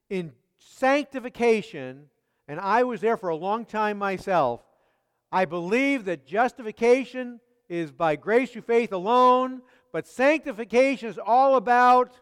[0.10, 2.10] in sanctification,
[2.48, 4.62] and I was there for a long time myself,
[5.36, 9.62] I believe that justification is by grace through faith alone,
[9.92, 12.18] but sanctification is all about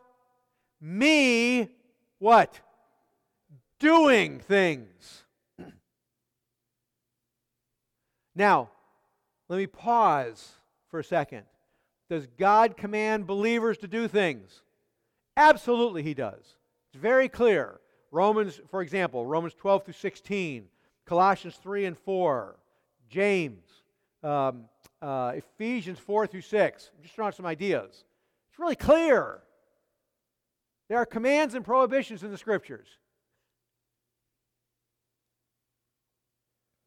[0.82, 1.70] me,
[2.18, 2.60] what?
[3.78, 5.26] Doing things.
[8.36, 8.72] Now,
[9.48, 10.54] let me pause
[10.90, 11.44] for a second.
[12.10, 14.64] Does God command believers to do things?
[15.38, 16.58] Absolutely, He does.
[16.92, 17.80] It's very clear.
[18.10, 20.66] Romans, for example, Romans 12 through 16,
[21.06, 22.56] Colossians 3 and 4,
[23.14, 23.64] James,
[24.24, 24.66] um,
[25.00, 26.92] uh, Ephesians 4 through 6.
[26.98, 28.06] I'm just throwing some ideas.
[28.50, 29.40] It's really clear.
[30.90, 32.88] There are commands and prohibitions in the scriptures.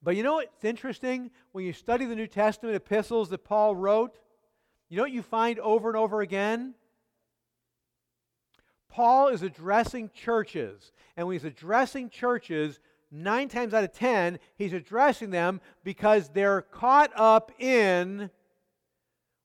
[0.02, 1.30] But you know what's interesting?
[1.52, 4.18] When you study the New Testament epistles that Paul wrote,
[4.88, 6.74] you know what you find over and over again?
[8.88, 10.90] Paul is addressing churches.
[11.16, 16.62] And when he's addressing churches, nine times out of ten, he's addressing them because they're
[16.62, 18.30] caught up in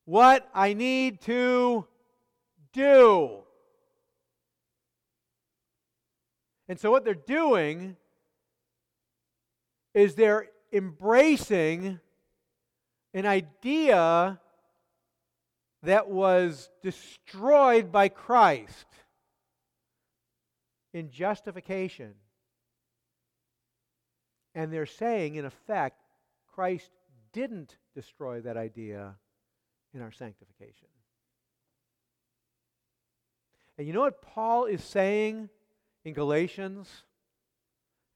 [0.04, 1.86] what I need to
[2.72, 3.44] do.
[6.68, 7.96] And so, what they're doing
[9.94, 12.00] is they're embracing
[13.14, 14.40] an idea
[15.82, 18.86] that was destroyed by Christ
[20.94, 22.14] in justification.
[24.54, 26.00] And they're saying, in effect,
[26.54, 26.90] Christ
[27.32, 29.14] didn't destroy that idea
[29.94, 30.88] in our sanctification.
[33.78, 35.48] And you know what Paul is saying
[36.04, 36.88] in Galatians,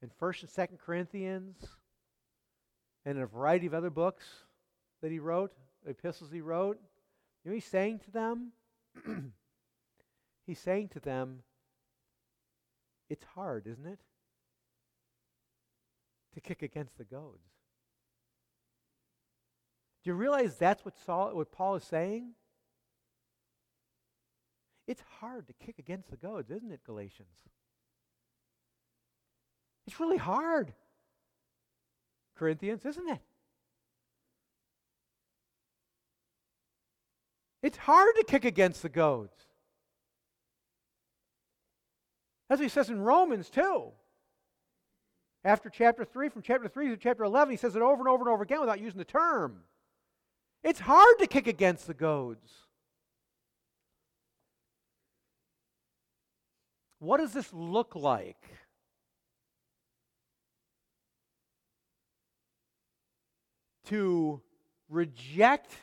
[0.02, 1.56] in 1st and 2nd Corinthians,
[3.04, 4.24] and in a variety of other books
[5.02, 5.52] that he wrote,
[5.86, 6.78] epistles he wrote?
[7.44, 8.52] You know he's saying to them?
[10.46, 11.42] he's saying to them,
[13.08, 14.00] it's hard, isn't it?
[16.36, 17.48] To kick against the goads.
[20.04, 22.32] Do you realize that's what, Saul, what Paul is saying?
[24.86, 27.30] It's hard to kick against the goads, isn't it, Galatians?
[29.86, 30.74] It's really hard.
[32.36, 33.22] Corinthians, isn't it?
[37.62, 39.32] It's hard to kick against the goads.
[42.50, 43.92] That's what he says in Romans too.
[45.46, 48.24] After chapter 3, from chapter 3 to chapter 11, he says it over and over
[48.24, 49.60] and over again without using the term.
[50.64, 52.50] It's hard to kick against the goads.
[56.98, 58.42] What does this look like?
[63.84, 64.40] To
[64.88, 65.76] reject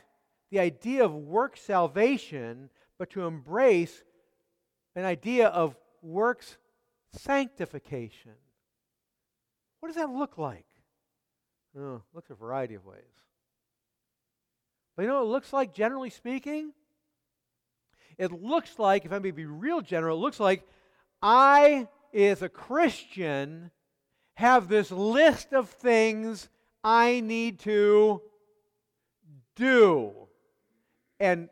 [0.50, 4.04] the idea of work salvation but to embrace
[4.94, 6.58] an idea of works
[7.12, 8.32] sanctification.
[9.84, 10.64] What does that look like?
[11.78, 13.04] Oh, looks a variety of ways.
[14.96, 16.72] But you know what it looks like, generally speaking?
[18.16, 20.66] It looks like, if I may be real general, it looks like
[21.20, 23.70] I, as a Christian,
[24.36, 26.48] have this list of things
[26.82, 28.22] I need to
[29.54, 30.14] do.
[31.20, 31.50] And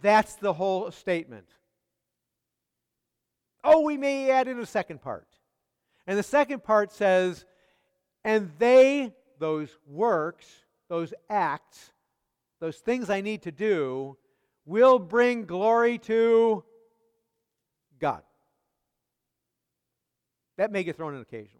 [0.00, 1.50] that's the whole statement.
[3.62, 5.28] Oh, we may add in a second part.
[6.06, 7.44] And the second part says,
[8.26, 10.46] and they, those works,
[10.88, 11.92] those acts,
[12.58, 14.16] those things I need to do,
[14.64, 16.64] will bring glory to
[18.00, 18.22] God.
[20.58, 21.52] That may get thrown in occasionally.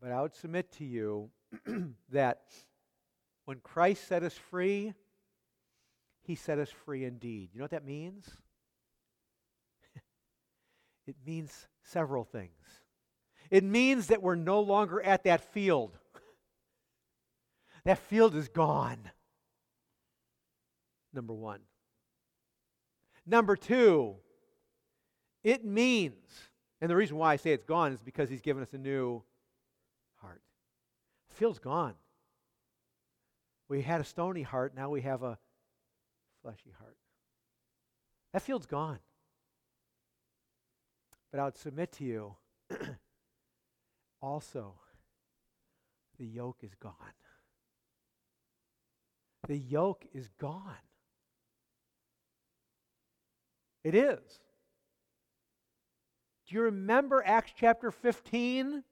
[0.00, 1.28] But I would submit to you
[2.12, 2.40] that
[3.44, 4.94] when Christ set us free,
[6.22, 7.50] he set us free indeed.
[7.52, 8.30] You know what that means?
[11.06, 12.54] it means several things.
[13.50, 15.96] It means that we're no longer at that field.
[17.84, 18.98] That field is gone.
[21.14, 21.60] Number one.
[23.26, 24.16] Number two,
[25.42, 26.26] it means,
[26.80, 29.22] and the reason why I say it's gone is because he's given us a new
[30.16, 30.42] heart.
[31.30, 31.94] The field's gone.
[33.68, 35.38] We had a stony heart, now we have a
[36.42, 36.96] fleshy heart.
[38.32, 38.98] That field's gone.
[41.30, 42.34] But I would submit to you
[44.22, 44.74] also,
[46.18, 46.94] the yoke is gone.
[49.48, 50.76] The yoke is gone.
[53.82, 54.40] It is.
[56.46, 58.84] Do you remember Acts chapter 15?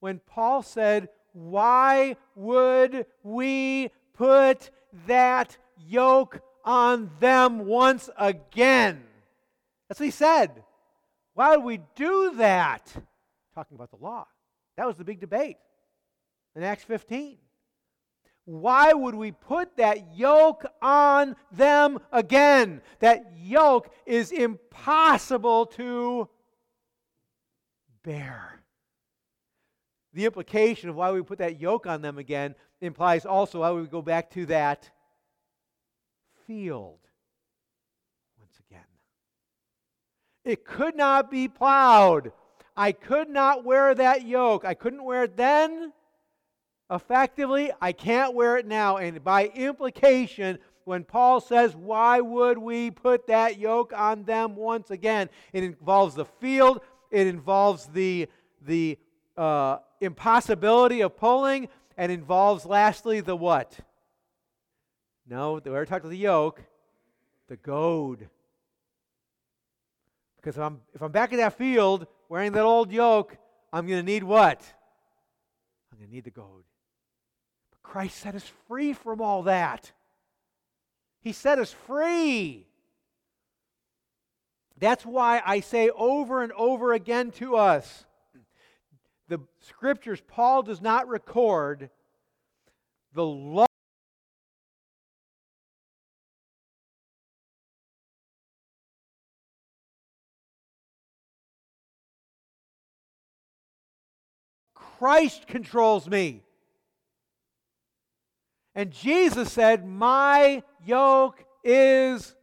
[0.00, 4.70] When Paul said, Why would we put
[5.06, 9.04] that yoke on them once again?
[9.88, 10.64] That's what he said.
[11.34, 12.92] Why would we do that?
[13.54, 14.26] Talking about the law.
[14.80, 15.58] That was the big debate
[16.56, 17.36] in Acts 15.
[18.46, 22.80] Why would we put that yoke on them again?
[23.00, 26.30] That yoke is impossible to
[28.02, 28.62] bear.
[30.14, 33.86] The implication of why we put that yoke on them again implies also why we
[33.86, 34.90] go back to that
[36.46, 37.00] field
[38.38, 38.80] once again.
[40.42, 42.32] It could not be plowed.
[42.80, 44.64] I could not wear that yoke.
[44.64, 45.92] I couldn't wear it then.
[46.90, 48.96] Effectively, I can't wear it now.
[48.96, 54.90] And by implication, when Paul says, Why would we put that yoke on them once
[54.90, 55.28] again?
[55.52, 58.28] It involves the field, it involves the,
[58.62, 58.96] the
[59.36, 61.68] uh, impossibility of pulling,
[61.98, 63.78] and involves lastly the what?
[65.28, 66.62] No, we already talked about the yoke,
[67.46, 68.30] the goad.
[70.36, 73.36] Because if I'm, if I'm back in that field wearing that old yoke,
[73.70, 74.62] I'm going to need what?
[75.92, 76.64] I'm going to need the goad.
[77.70, 79.92] But Christ set us free from all that.
[81.20, 82.66] He set us free.
[84.78, 88.06] That's why I say over and over again to us
[89.30, 91.88] the scriptures, Paul does not record
[93.14, 93.66] the law.
[105.00, 106.42] Christ controls me.
[108.74, 112.36] And Jesus said, My yoke is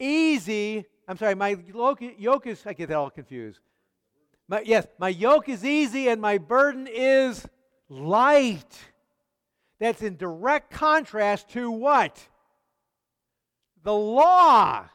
[0.00, 0.84] easy.
[1.06, 3.60] I'm sorry, my yoke is, I get that all confused.
[4.48, 7.46] My, yes, my yoke is easy and my burden is
[7.88, 8.76] light.
[9.78, 12.18] That's in direct contrast to what?
[13.84, 14.86] The law.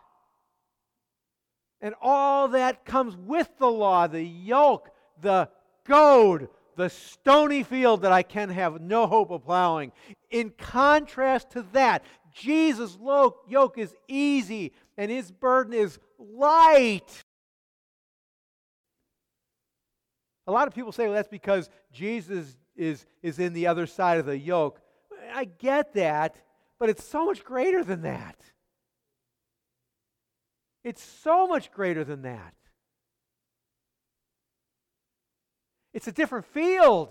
[1.79, 4.89] And all that comes with the law the yoke,
[5.21, 5.47] the
[5.85, 9.91] goad, the stony field that I can have no hope of plowing.
[10.29, 12.97] In contrast to that, Jesus'
[13.47, 17.23] yoke is easy and his burden is light.
[20.47, 24.19] A lot of people say, well, that's because Jesus is, is in the other side
[24.19, 24.79] of the yoke.
[25.33, 26.35] I get that,
[26.77, 28.37] but it's so much greater than that.
[30.83, 32.53] It's so much greater than that.
[35.95, 37.09] It's a different field.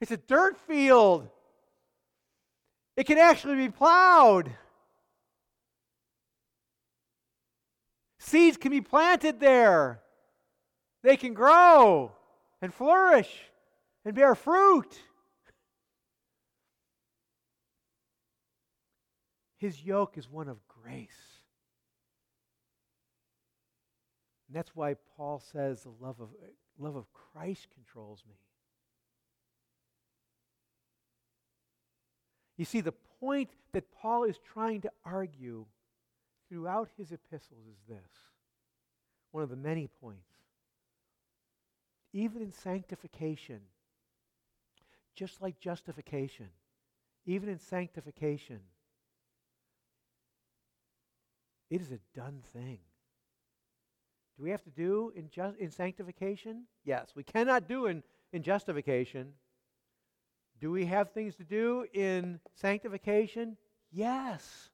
[0.00, 1.28] It's a dirt field.
[2.96, 4.50] It can actually be plowed.
[8.18, 10.00] Seeds can be planted there.
[11.02, 12.12] They can grow
[12.62, 13.30] and flourish
[14.06, 14.98] and bear fruit.
[19.58, 21.25] His yoke is one of grace.
[24.48, 26.28] And that's why Paul says the love of,
[26.78, 28.36] love of Christ controls me.
[32.56, 35.66] You see, the point that Paul is trying to argue
[36.48, 38.10] throughout his epistles is this
[39.32, 40.30] one of the many points.
[42.12, 43.60] Even in sanctification,
[45.14, 46.46] just like justification,
[47.26, 48.60] even in sanctification,
[51.68, 52.78] it is a done thing.
[54.36, 56.64] Do we have to do in, just, in sanctification?
[56.84, 57.10] Yes.
[57.14, 59.32] We cannot do in, in justification.
[60.60, 63.56] Do we have things to do in sanctification?
[63.92, 64.70] Yes.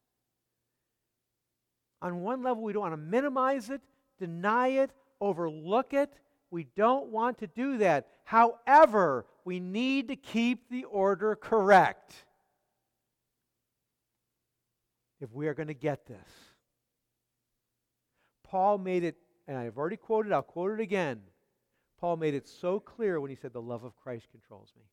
[2.00, 3.80] On one level, we don't want to minimize it,
[4.18, 4.90] deny it,
[5.20, 6.12] overlook it.
[6.50, 8.08] We don't want to do that.
[8.24, 12.12] However, we need to keep the order correct
[15.20, 16.28] if we are going to get this.
[18.42, 19.16] Paul made it,
[19.46, 21.20] and I've already quoted, I'll quote it again.
[22.00, 24.84] Paul made it so clear when he said, The love of Christ controls me.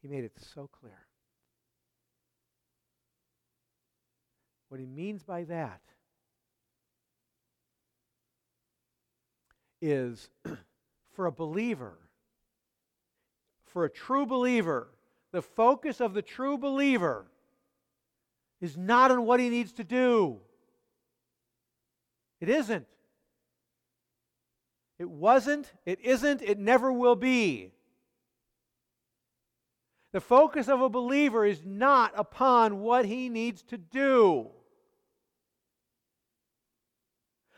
[0.00, 0.98] He made it so clear.
[4.68, 5.80] What he means by that
[9.80, 10.30] is
[11.14, 11.98] for a believer,
[13.66, 14.88] for a true believer,
[15.32, 17.26] the focus of the true believer
[18.60, 20.40] is not on what he needs to do.
[22.42, 22.86] It isn't.
[24.98, 27.70] It wasn't, it isn't, it never will be.
[30.10, 34.48] The focus of a believer is not upon what he needs to do.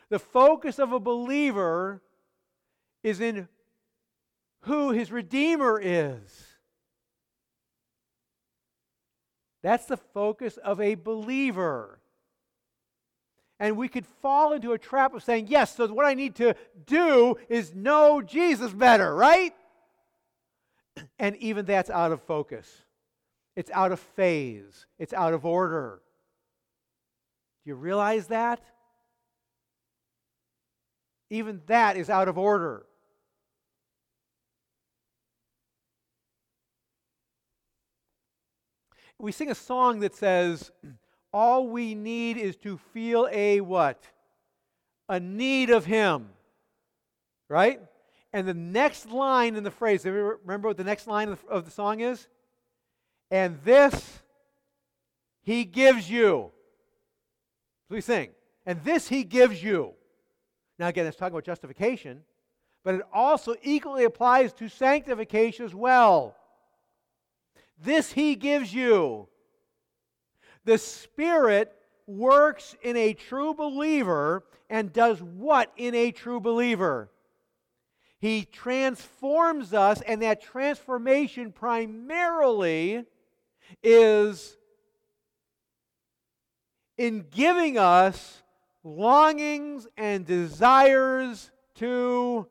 [0.09, 2.03] The focus of a believer
[3.01, 3.47] is in
[4.61, 6.45] who his Redeemer is.
[9.63, 12.01] That's the focus of a believer.
[13.59, 16.55] And we could fall into a trap of saying, yes, so what I need to
[16.85, 19.53] do is know Jesus better, right?
[21.19, 22.69] And even that's out of focus.
[23.55, 24.85] It's out of phase.
[24.97, 26.01] It's out of order.
[27.63, 28.61] Do you realize that?
[31.29, 32.85] Even that is out of order.
[39.17, 40.71] We sing a song that says,
[41.37, 44.01] All we need is to feel a what?
[45.09, 46.29] A need of Him.
[47.49, 47.81] Right?
[48.31, 51.99] And the next line in the phrase, remember what the next line of the, song
[51.99, 52.29] is?
[53.29, 54.21] And this
[55.41, 56.51] He gives you.
[57.89, 58.29] So we sing.
[58.65, 59.91] And this He gives you.
[60.79, 62.21] Now, again, it's talking about justification,
[62.85, 66.37] but it also equally applies to sanctification as well.
[67.83, 69.27] This he gives you.
[70.65, 71.73] The Spirit
[72.07, 77.11] works in a true believer and does what in a true believer?
[78.19, 83.05] He transforms us, and that transformation primarily
[83.83, 84.57] is
[86.97, 88.41] in giving us
[88.83, 92.47] longings and desires to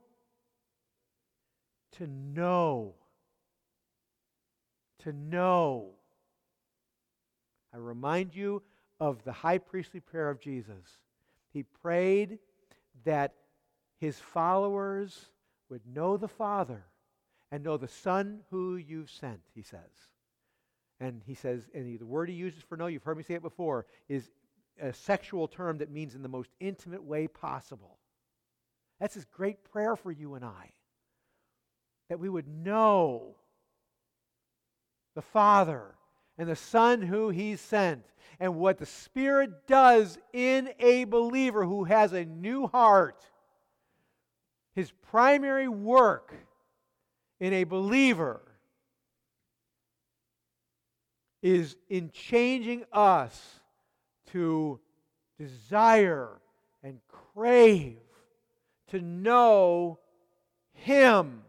[1.92, 2.94] to know
[5.04, 5.90] to know.
[7.74, 8.62] I remind you
[9.00, 10.98] of the high priestly prayer of Jesus.
[11.52, 12.38] He prayed
[13.04, 13.34] that
[13.98, 15.26] his followers
[15.68, 16.84] would know the Father
[17.50, 19.80] and know the Son who you've sent, he says.
[21.00, 23.42] And he says, and the word he uses for know, you've heard me say it
[23.42, 24.30] before, is
[24.80, 27.98] a sexual term that means in the most intimate way possible.
[29.00, 30.70] That's his great prayer for you and I.
[32.08, 33.34] That we would know
[35.14, 35.94] the Father
[36.38, 38.04] and the Son who He sent.
[38.40, 43.24] And what the Spirit does in a believer who has a new heart,
[44.74, 46.34] His primary work
[47.38, 48.40] in a believer
[51.42, 53.60] is in changing us
[54.32, 54.80] to
[55.38, 56.40] desire
[56.82, 57.98] and crave
[58.88, 59.98] to know
[60.72, 61.42] Him.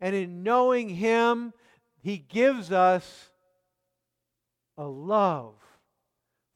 [0.00, 1.52] And in knowing Him,
[2.02, 3.30] he gives us
[4.76, 5.54] a love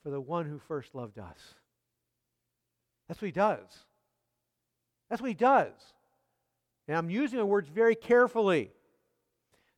[0.02, 1.38] for the one who first loved us.
[3.08, 3.84] That's what he does.
[5.08, 5.72] That's what he does.
[6.88, 8.70] And I'm using the words very carefully.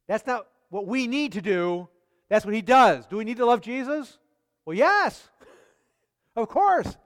[0.09, 1.89] That's not what we need to do.
[2.29, 3.07] That's what he does.
[3.07, 4.19] Do we need to love Jesus?
[4.65, 5.29] Well, yes.
[6.37, 6.97] of course.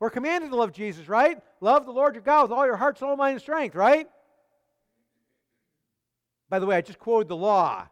[0.00, 1.40] We're commanded to love Jesus, right?
[1.60, 4.08] Love the Lord your God with all your heart, soul, mind, and strength, right?
[6.52, 7.88] By the way, I just quoted the law.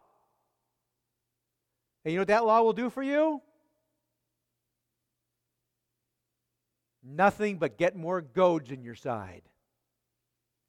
[2.05, 3.41] And you know what that law will do for you?
[7.03, 9.41] Nothing but get more goads in your side.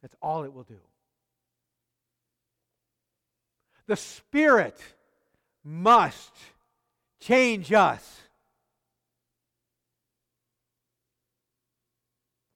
[0.01, 0.81] That's all it will do.
[3.89, 4.81] The Spirit
[5.63, 6.33] must
[7.21, 8.23] change us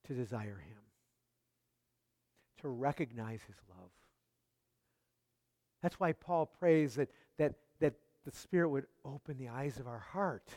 [0.06, 0.78] to desire Him,
[2.62, 3.90] to recognize His love.
[5.86, 7.08] That's why Paul prays that,
[7.38, 10.48] that, that the Spirit would open the eyes of our heart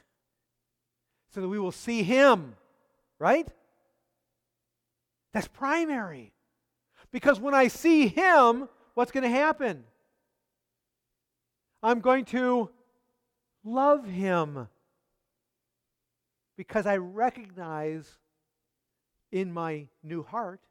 [1.27, 2.55] so that we will see Him,
[3.19, 3.47] right?
[5.31, 6.33] That's primary.
[7.11, 9.83] Because when I see Him, what's going to happen?
[11.83, 12.71] I'm going to
[13.63, 14.67] love Him
[16.57, 18.17] because I recognize
[19.31, 20.61] in my new heart,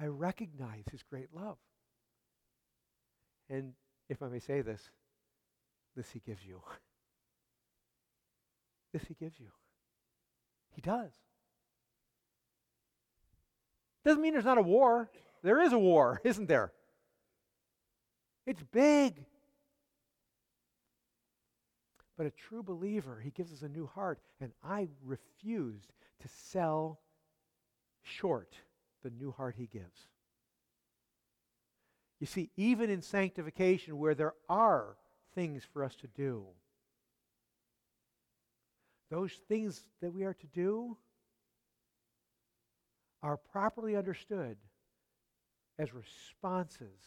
[0.00, 1.58] I recognize His great love.
[3.50, 3.72] And
[4.08, 4.90] if I may say this,
[5.96, 6.60] this He gives you.
[8.90, 9.48] This He gives you.
[10.74, 11.12] He does.
[14.02, 15.10] Doesn't mean there's not a war.
[15.42, 16.72] There is a war, isn't there?
[18.46, 19.26] It's big.
[22.16, 24.20] But a true believer, he gives us a new heart.
[24.40, 25.92] And I refused
[26.22, 26.98] to sell
[28.02, 28.54] short
[29.02, 30.08] the new heart he gives.
[32.20, 34.96] You see, even in sanctification, where there are
[35.34, 36.44] things for us to do,
[39.10, 40.96] those things that we are to do
[43.22, 44.56] are properly understood
[45.78, 46.98] as responses,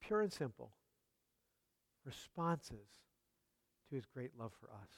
[0.00, 0.72] pure and simple,
[2.04, 2.88] responses
[3.88, 4.88] to his great love for us.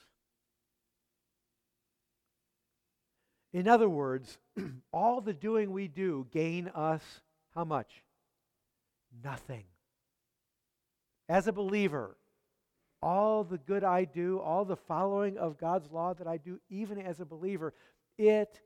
[3.53, 4.39] In other words,
[4.93, 7.03] all the doing we do gain us
[7.55, 8.03] how much?
[9.23, 9.65] Nothing.
[11.29, 12.17] As a believer,
[13.03, 16.99] all the good I do, all the following of God's law that I do, even
[16.99, 17.73] as a believer,
[18.19, 18.61] it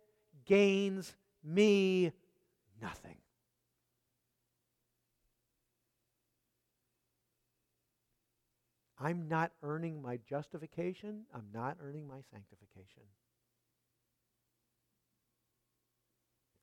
[0.44, 2.12] gains me
[2.80, 3.16] nothing.
[8.98, 11.24] I'm not earning my justification.
[11.34, 13.02] I'm not earning my sanctification.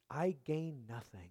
[0.09, 1.29] I gain nothing.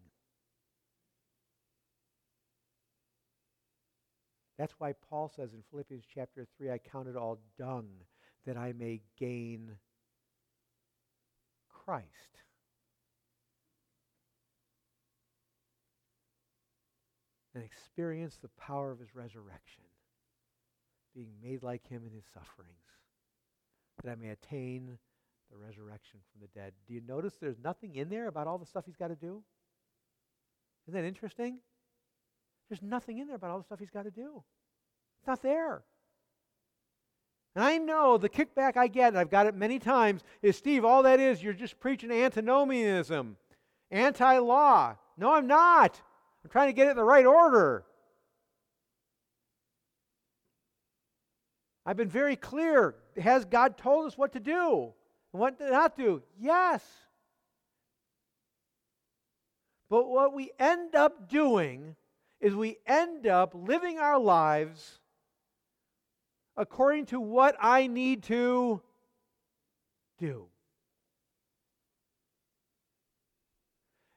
[4.60, 7.88] That's why Paul says in Philippians chapter 3 I count it all dung
[8.46, 9.70] that I may gain
[11.70, 12.04] Christ.
[17.54, 19.84] And experience the power of his resurrection,
[21.14, 22.84] being made like him in his sufferings,
[24.04, 24.98] that I may attain
[25.50, 26.74] the resurrection from the dead.
[26.86, 29.42] Do you notice there's nothing in there about all the stuff he's got to do?
[30.86, 31.60] Isn't that interesting?
[32.70, 34.44] There's nothing in there about all the stuff he's got to do.
[35.18, 35.82] It's not there.
[37.56, 40.84] And I know the kickback I get, and I've got it many times, is Steve,
[40.84, 43.36] all that is, you're just preaching antinomianism,
[43.90, 44.96] anti law.
[45.18, 46.00] No, I'm not.
[46.44, 47.84] I'm trying to get it in the right order.
[51.84, 52.94] I've been very clear.
[53.20, 54.92] Has God told us what to do
[55.32, 56.22] and what to not do?
[56.38, 56.84] Yes.
[59.88, 61.96] But what we end up doing
[62.40, 64.98] is we end up living our lives
[66.56, 68.80] according to what I need to
[70.18, 70.46] do.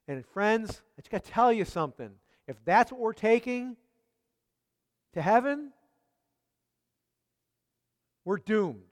[0.08, 2.12] And friends, I just got to tell you something.
[2.48, 3.78] If that's what we're taking
[5.14, 5.72] to heaven,
[8.26, 8.84] we're doomed.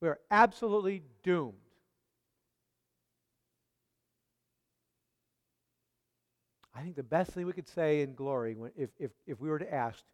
[0.00, 1.54] We are absolutely doomed.
[6.78, 9.58] I think the best thing we could say in glory, if, if, if we were
[9.58, 10.04] to ask,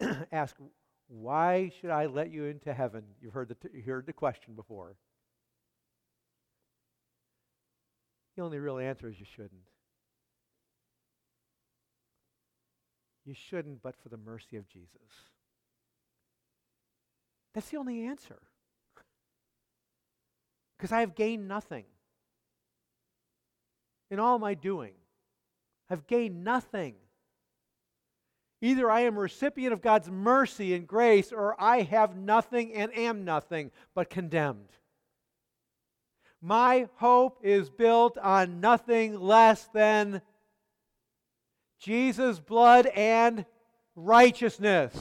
[0.32, 0.54] ask,
[1.08, 3.02] why should I let you into heaven?
[3.20, 4.94] You've heard the, you heard the question before.
[8.36, 9.50] The only real answer is you shouldn't.
[13.24, 14.88] You shouldn't, but for the mercy of Jesus.
[17.54, 18.38] That's the only answer.
[20.76, 21.84] Because I have gained nothing
[24.10, 24.92] in all my doing.
[25.90, 26.94] I've gained nothing.
[28.60, 32.96] Either I am a recipient of God's mercy and grace, or I have nothing and
[32.96, 34.70] am nothing but condemned.
[36.40, 40.22] My hope is built on nothing less than
[41.78, 43.44] Jesus' blood and
[43.96, 44.94] righteousness.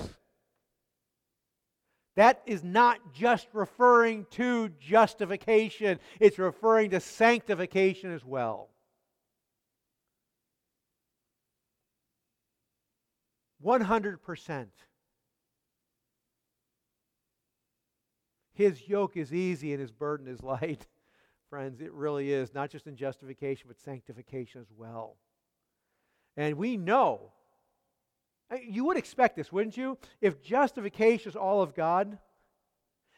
[2.16, 8.73] That is not just referring to justification, it's referring to sanctification as well.
[13.64, 14.68] 100%.
[18.54, 20.86] His yoke is easy and his burden is light.
[21.50, 25.18] Friends, it really is, not just in justification, but sanctification as well.
[26.36, 27.32] And we know,
[28.52, 29.98] eh, you would expect this, wouldn't you?
[30.22, 32.18] If justification is all of God,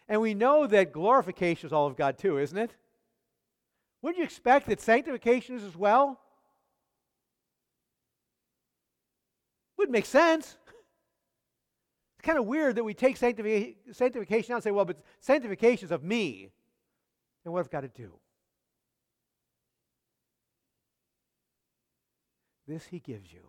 [0.07, 2.75] and we know that glorification is all of God too, isn't it?
[4.01, 6.19] Wouldn't you expect that sanctification is as well?
[9.85, 10.57] Would make sense.
[12.17, 15.91] It's kind of weird that we take sanctification out and say, well, but sanctification is
[15.91, 16.49] of me.
[17.43, 18.13] And what I've got to do?
[22.67, 23.41] This he gives you.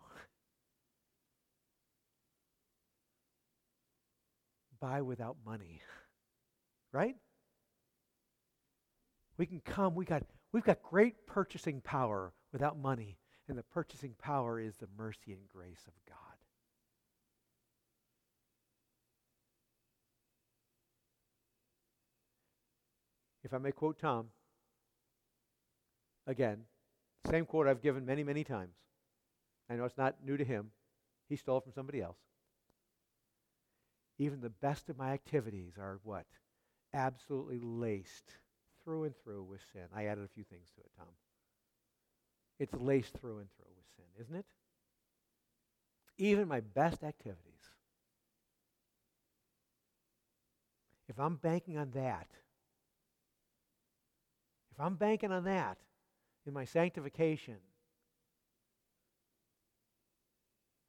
[4.79, 5.81] Buy without money.
[6.93, 7.17] Right?
[9.37, 10.23] We can come, we got
[10.53, 13.17] we've got great purchasing power without money,
[13.49, 16.26] and the purchasing power is the mercy and grace of God.
[23.47, 24.27] If I may quote Tom,
[26.27, 26.65] again,
[27.29, 28.75] same quote I've given many, many times.
[29.69, 30.71] I know it's not new to him.
[31.29, 32.17] He stole from somebody else.
[34.19, 36.25] Even the best of my activities are what?
[36.93, 38.33] Absolutely laced
[38.83, 39.83] through and through with sin.
[39.95, 41.07] I added a few things to it, Tom.
[42.59, 44.45] It's laced through and through with sin, isn't it?
[46.17, 47.63] Even my best activities.
[51.07, 52.27] If I'm banking on that,
[54.77, 55.79] if I'm banking on that
[56.45, 57.55] in my sanctification,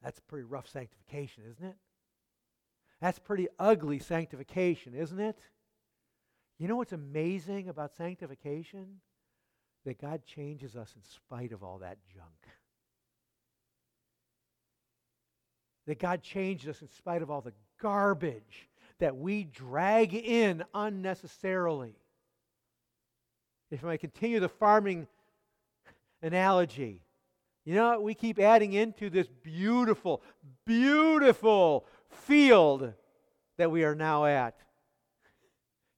[0.03, 1.77] that's pretty rough sanctification, isn't it?
[3.01, 5.39] That's pretty ugly sanctification, isn't it?
[6.59, 9.01] You know what's amazing about sanctification?
[9.87, 12.27] That God changes us in spite of all that junk.
[15.87, 18.69] That God changes us in spite of all the garbage
[18.99, 21.95] that we drag in unnecessarily.
[23.71, 25.07] If I continue the farming
[26.23, 27.03] analogy,
[27.65, 30.23] you know, we keep adding into this beautiful,
[30.65, 32.95] beautiful field
[33.59, 34.57] that we are now at.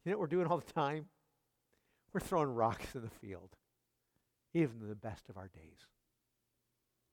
[0.04, 1.06] You know what we're doing all the time?
[2.12, 3.50] We're throwing rocks in the field,
[4.52, 5.86] even the best of our days,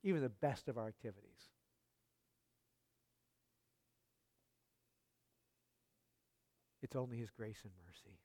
[0.04, 1.52] even the best of our activities.
[6.82, 8.18] It's only His grace and mercy.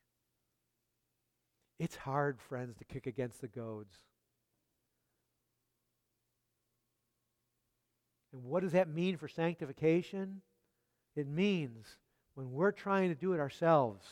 [1.83, 3.93] It's hard, friends, to kick against the goads.
[8.31, 10.39] And what does that mean for sanctification?
[11.17, 11.85] It means
[12.35, 14.07] when we're trying to do it ourselves,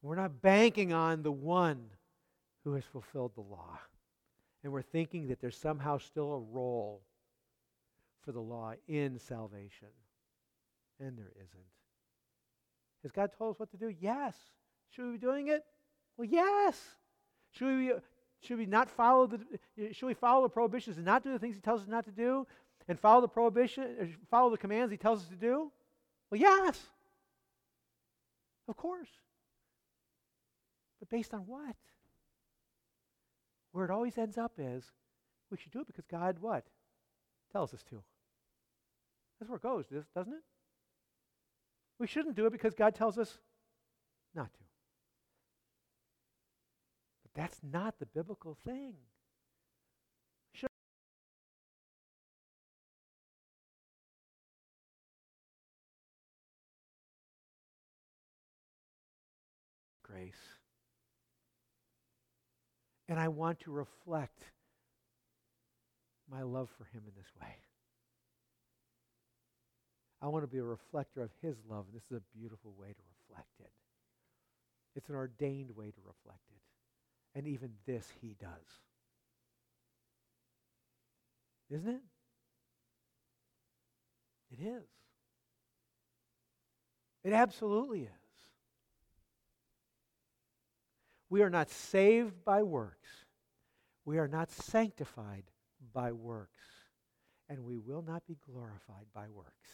[0.00, 1.90] we're not banking on the one
[2.64, 3.78] who has fulfilled the law.
[4.62, 7.02] And we're thinking that there's somehow still a role
[8.24, 9.88] for the law in salvation.
[10.98, 11.66] And there isn't.
[13.02, 13.94] Has God told us what to do?
[14.00, 14.34] Yes.
[14.88, 15.66] Should we be doing it?
[16.16, 16.80] Well, yes.
[17.52, 17.92] Should we,
[18.40, 19.40] should we not follow the
[19.92, 22.12] should we follow the prohibitions and not do the things he tells us not to
[22.12, 22.46] do?
[22.88, 25.70] and follow the prohibition, follow the commands he tells us to do?
[26.30, 26.78] Well, yes.
[28.68, 29.08] Of course.
[31.00, 31.76] But based on what?
[33.72, 34.84] Where it always ends up is
[35.50, 36.64] we should do it because God what?
[37.52, 38.02] Tells us to.
[39.38, 40.42] That's where it goes, doesn't it?
[41.98, 43.38] We shouldn't do it because God tells us
[44.34, 44.63] not to.
[47.34, 48.94] That's not the biblical thing.
[60.14, 60.32] grace.
[63.08, 64.44] And I want to reflect
[66.30, 67.56] my love for him in this way.
[70.22, 72.88] I want to be a reflector of his love, and this is a beautiful way
[72.88, 73.70] to reflect it.
[74.96, 76.63] It's an ordained way to reflect it.
[77.34, 78.50] And even this he does.
[81.70, 82.02] Isn't it?
[84.52, 84.84] It is.
[87.24, 88.08] It absolutely is.
[91.30, 93.08] We are not saved by works.
[94.04, 95.44] We are not sanctified
[95.92, 96.50] by works.
[97.48, 99.68] And we will not be glorified by works.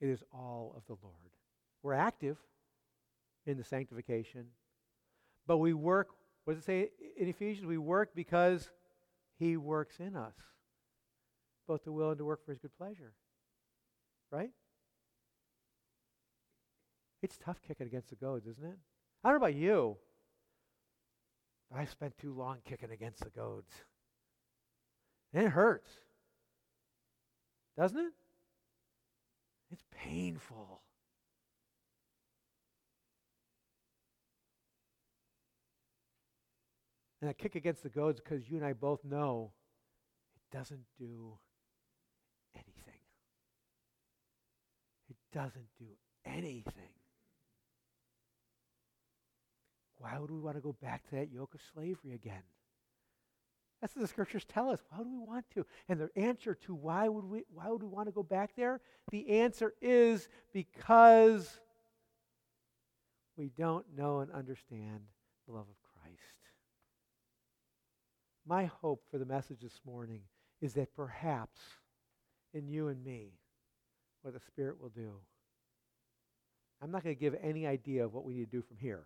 [0.00, 1.32] It is all of the Lord.
[1.82, 2.38] We're active
[3.46, 4.46] in the sanctification,
[5.46, 6.08] but we work,
[6.44, 7.66] what does it say in Ephesians?
[7.66, 8.70] We work because
[9.38, 10.34] He works in us,
[11.66, 13.12] both to will and to work for His good pleasure.
[14.30, 14.50] Right?
[17.22, 18.76] It's tough kicking against the goads, isn't it?
[19.22, 19.96] I don't know about you.
[21.74, 23.72] I spent too long kicking against the goads.
[25.32, 25.90] And it hurts.
[27.76, 28.12] Doesn't it?
[29.72, 30.82] It's painful.
[37.24, 39.50] And I kick against the goads because you and I both know
[40.36, 41.38] it doesn't do
[42.54, 43.00] anything.
[45.08, 45.86] It doesn't do
[46.26, 46.92] anything.
[49.96, 52.42] Why would we want to go back to that yoke of slavery again?
[53.80, 54.80] That's what the scriptures tell us.
[54.90, 55.64] Why do we want to?
[55.88, 58.82] And the answer to why would we why would we want to go back there?
[59.10, 61.58] The answer is because
[63.38, 65.00] we don't know and understand
[65.46, 65.83] the love of Christ.
[68.46, 70.20] My hope for the message this morning
[70.60, 71.60] is that perhaps
[72.52, 73.32] in you and me,
[74.22, 75.12] what the Spirit will do.
[76.82, 79.04] I'm not going to give any idea of what we need to do from here.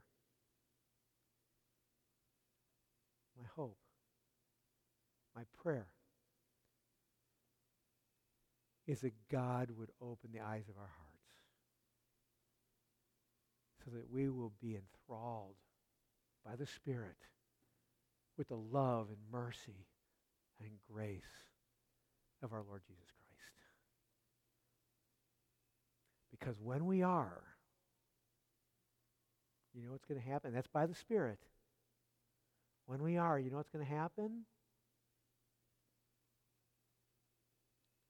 [3.36, 3.76] My hope,
[5.34, 5.86] my prayer,
[8.86, 11.18] is that God would open the eyes of our hearts
[13.84, 15.54] so that we will be enthralled
[16.44, 17.16] by the Spirit
[18.38, 19.86] with the love and mercy
[20.60, 21.22] and grace
[22.42, 23.18] of our Lord Jesus Christ.
[26.30, 27.42] Because when we are,
[29.74, 30.52] you know what's going to happen?
[30.54, 31.38] That's by the Spirit.
[32.86, 34.44] When we are, you know what's going to happen?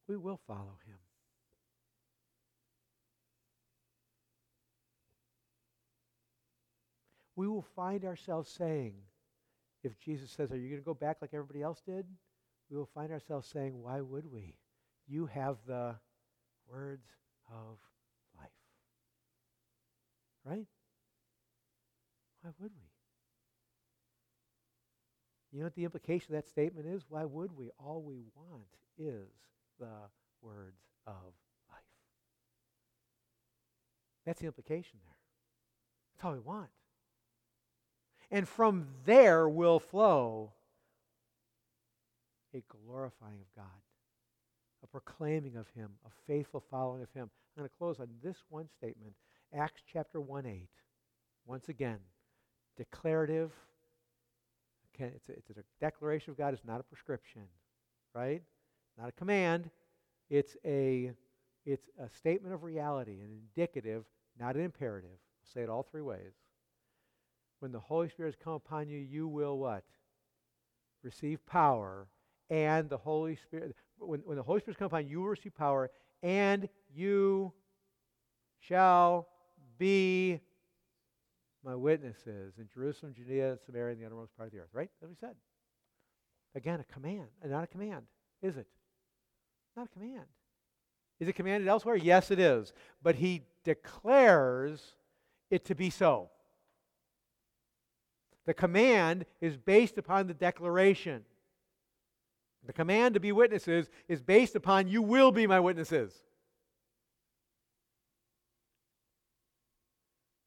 [0.07, 0.99] We will follow him.
[7.35, 8.95] We will find ourselves saying,
[9.83, 12.07] if Jesus says, Are you going to go back like everybody else did?
[12.71, 14.57] We will find ourselves saying, Why would we?
[15.07, 15.97] You have the
[16.71, 17.07] words
[17.51, 17.79] of
[18.37, 18.51] life.
[20.45, 20.67] Right?
[22.43, 22.89] Why would we?
[25.51, 27.05] You know what the implication of that statement is?
[27.09, 27.71] Why would we?
[27.79, 28.67] All we want
[28.99, 29.29] is
[29.81, 29.87] the
[30.43, 31.15] words of
[31.71, 31.81] life.
[34.27, 35.17] That's the implication there.
[36.15, 36.69] That's all we want.
[38.31, 40.53] And from there will flow
[42.55, 43.81] a glorifying of God,
[44.83, 47.31] a proclaiming of Him, a faithful following of Him.
[47.57, 49.15] I'm going to close on this one statement
[49.57, 50.69] Acts chapter 1 8.
[51.47, 51.99] Once again,
[52.77, 53.53] declarative.
[54.95, 57.43] Okay, it's, a, it's a declaration of God, it's not a prescription,
[58.15, 58.43] right?
[58.99, 59.71] Not a command.
[60.29, 61.13] It's a,
[61.65, 64.05] it's a statement of reality, an indicative,
[64.39, 65.11] not an imperative.
[65.11, 66.35] I'll say it all three ways.
[67.61, 69.85] When the Holy Spirit has come upon you, you will what?
[71.03, 72.09] Receive power,
[72.51, 75.29] and the Holy Spirit, when, when the Holy Spirit has come upon you, you will
[75.29, 75.91] receive power,
[76.23, 77.53] and you
[78.61, 79.29] shall
[79.79, 80.41] be
[81.65, 84.71] my witnesses in Jerusalem, Judea, Samaria, and the uttermost part of the earth.
[84.73, 84.91] Right?
[85.01, 85.37] That's what he said.
[86.55, 88.07] Again, a command, not a command,
[88.43, 88.67] is it?
[89.77, 90.27] Not a command.
[91.21, 91.97] Is it commanded elsewhere?
[91.97, 92.73] Yes, it is.
[93.03, 94.95] But he declares
[95.51, 96.31] it to be so.
[98.49, 101.23] The command is based upon the declaration.
[102.67, 106.15] The command to be witnesses is based upon you will be my witnesses.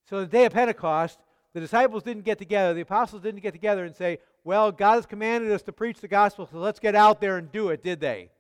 [0.10, 1.20] So, the day of Pentecost,
[1.54, 5.06] the disciples didn't get together, the apostles didn't get together and say, Well, God has
[5.06, 8.00] commanded us to preach the gospel, so let's get out there and do it, did
[8.00, 8.32] they?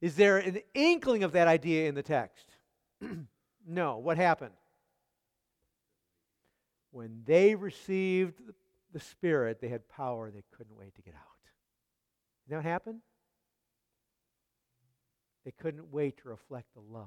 [0.00, 2.46] Is there an inkling of that idea in the text?
[3.68, 3.98] no.
[3.98, 4.54] What happened?
[6.96, 8.40] When they received
[8.94, 11.20] the Spirit, they had power they couldn't wait to get out.
[12.48, 13.00] Know what happened?
[15.44, 17.04] They couldn't wait to reflect the love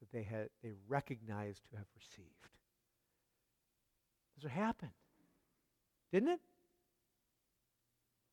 [0.00, 2.30] that they had they recognized to have received.
[4.34, 4.92] That's what happened.
[6.10, 6.40] Didn't it?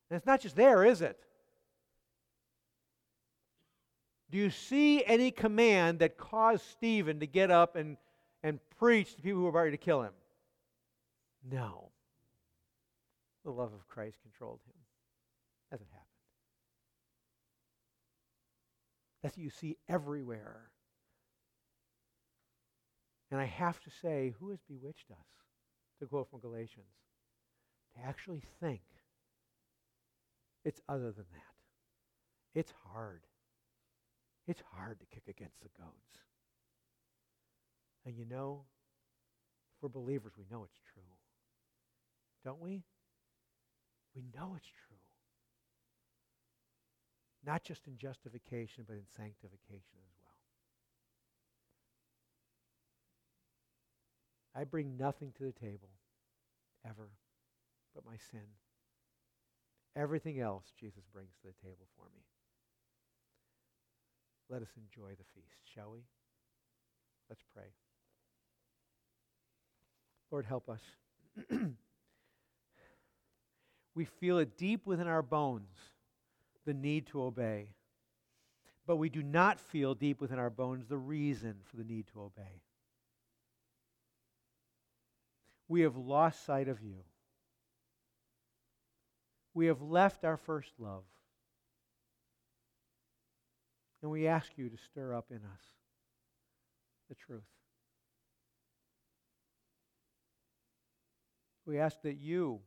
[0.08, 1.18] And it's not just there, is it?
[4.30, 7.98] Do you see any command that caused Stephen to get up and,
[8.42, 10.12] and preach to people who were about to kill him?
[11.50, 11.90] No.
[13.44, 14.74] The love of Christ controlled him.
[15.70, 16.08] That's what happened.
[19.22, 20.70] That's what you see everywhere.
[23.30, 25.26] And I have to say, who has bewitched us?
[26.00, 26.86] To quote from Galatians.
[27.94, 28.82] To actually think
[30.64, 32.58] it's other than that.
[32.58, 33.22] It's hard.
[34.46, 36.18] It's hard to kick against the goads.
[38.06, 38.64] And you know,
[39.76, 41.02] if we're believers, we know it's true.
[42.44, 42.82] Don't we?
[44.14, 44.96] We know it's true.
[47.44, 50.34] Not just in justification, but in sanctification as well.
[54.54, 55.90] I bring nothing to the table,
[56.86, 57.10] ever,
[57.94, 58.46] but my sin.
[59.96, 62.22] Everything else Jesus brings to the table for me.
[64.50, 66.00] let us enjoy the feast, shall we?
[67.28, 67.72] Let's pray.
[70.30, 70.80] Lord, help us.
[73.94, 75.76] we feel it deep within our bones,
[76.66, 77.68] the need to obey.
[78.86, 82.20] But we do not feel deep within our bones the reason for the need to
[82.20, 82.62] obey.
[85.68, 86.96] We have lost sight of you.
[89.54, 91.04] We have left our first love.
[94.02, 95.62] And we ask you to stir up in us
[97.08, 97.42] the truth.
[101.64, 102.60] We ask that you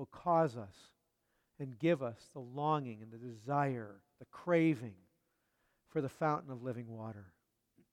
[0.00, 0.74] will cause us
[1.58, 4.94] and give us the longing and the desire, the craving
[5.90, 7.26] for the fountain of living water.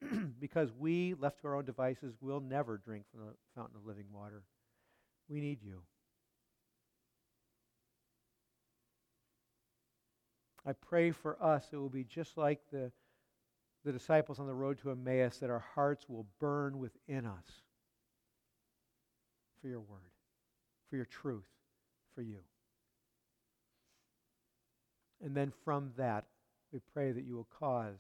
[0.40, 4.06] because we, left to our own devices, will never drink from the fountain of living
[4.14, 4.44] water.
[5.28, 5.82] We need you.
[10.66, 12.90] I pray for us it will be just like the,
[13.84, 17.64] the disciples on the road to Emmaus, that our hearts will burn within us
[19.62, 20.14] for your word,
[20.90, 21.57] for your truth,
[22.18, 22.40] for you.
[25.24, 26.26] And then from that,
[26.74, 28.00] we pray that you will cause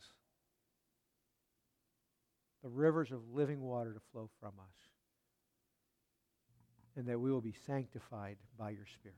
[2.64, 4.76] the rivers of living water to flow from us,
[6.96, 9.18] and that we will be sanctified by your Spirit.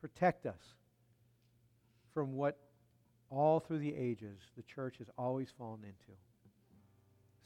[0.00, 0.62] Protect us
[2.14, 2.58] from what
[3.28, 6.18] all through the ages the church has always fallen into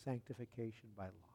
[0.05, 1.26] sanctification by law.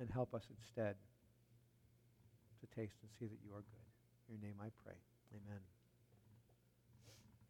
[0.00, 0.94] And help us instead
[2.60, 3.88] to taste and see that you are good.
[4.28, 4.96] In your name I pray.
[5.34, 5.77] Amen.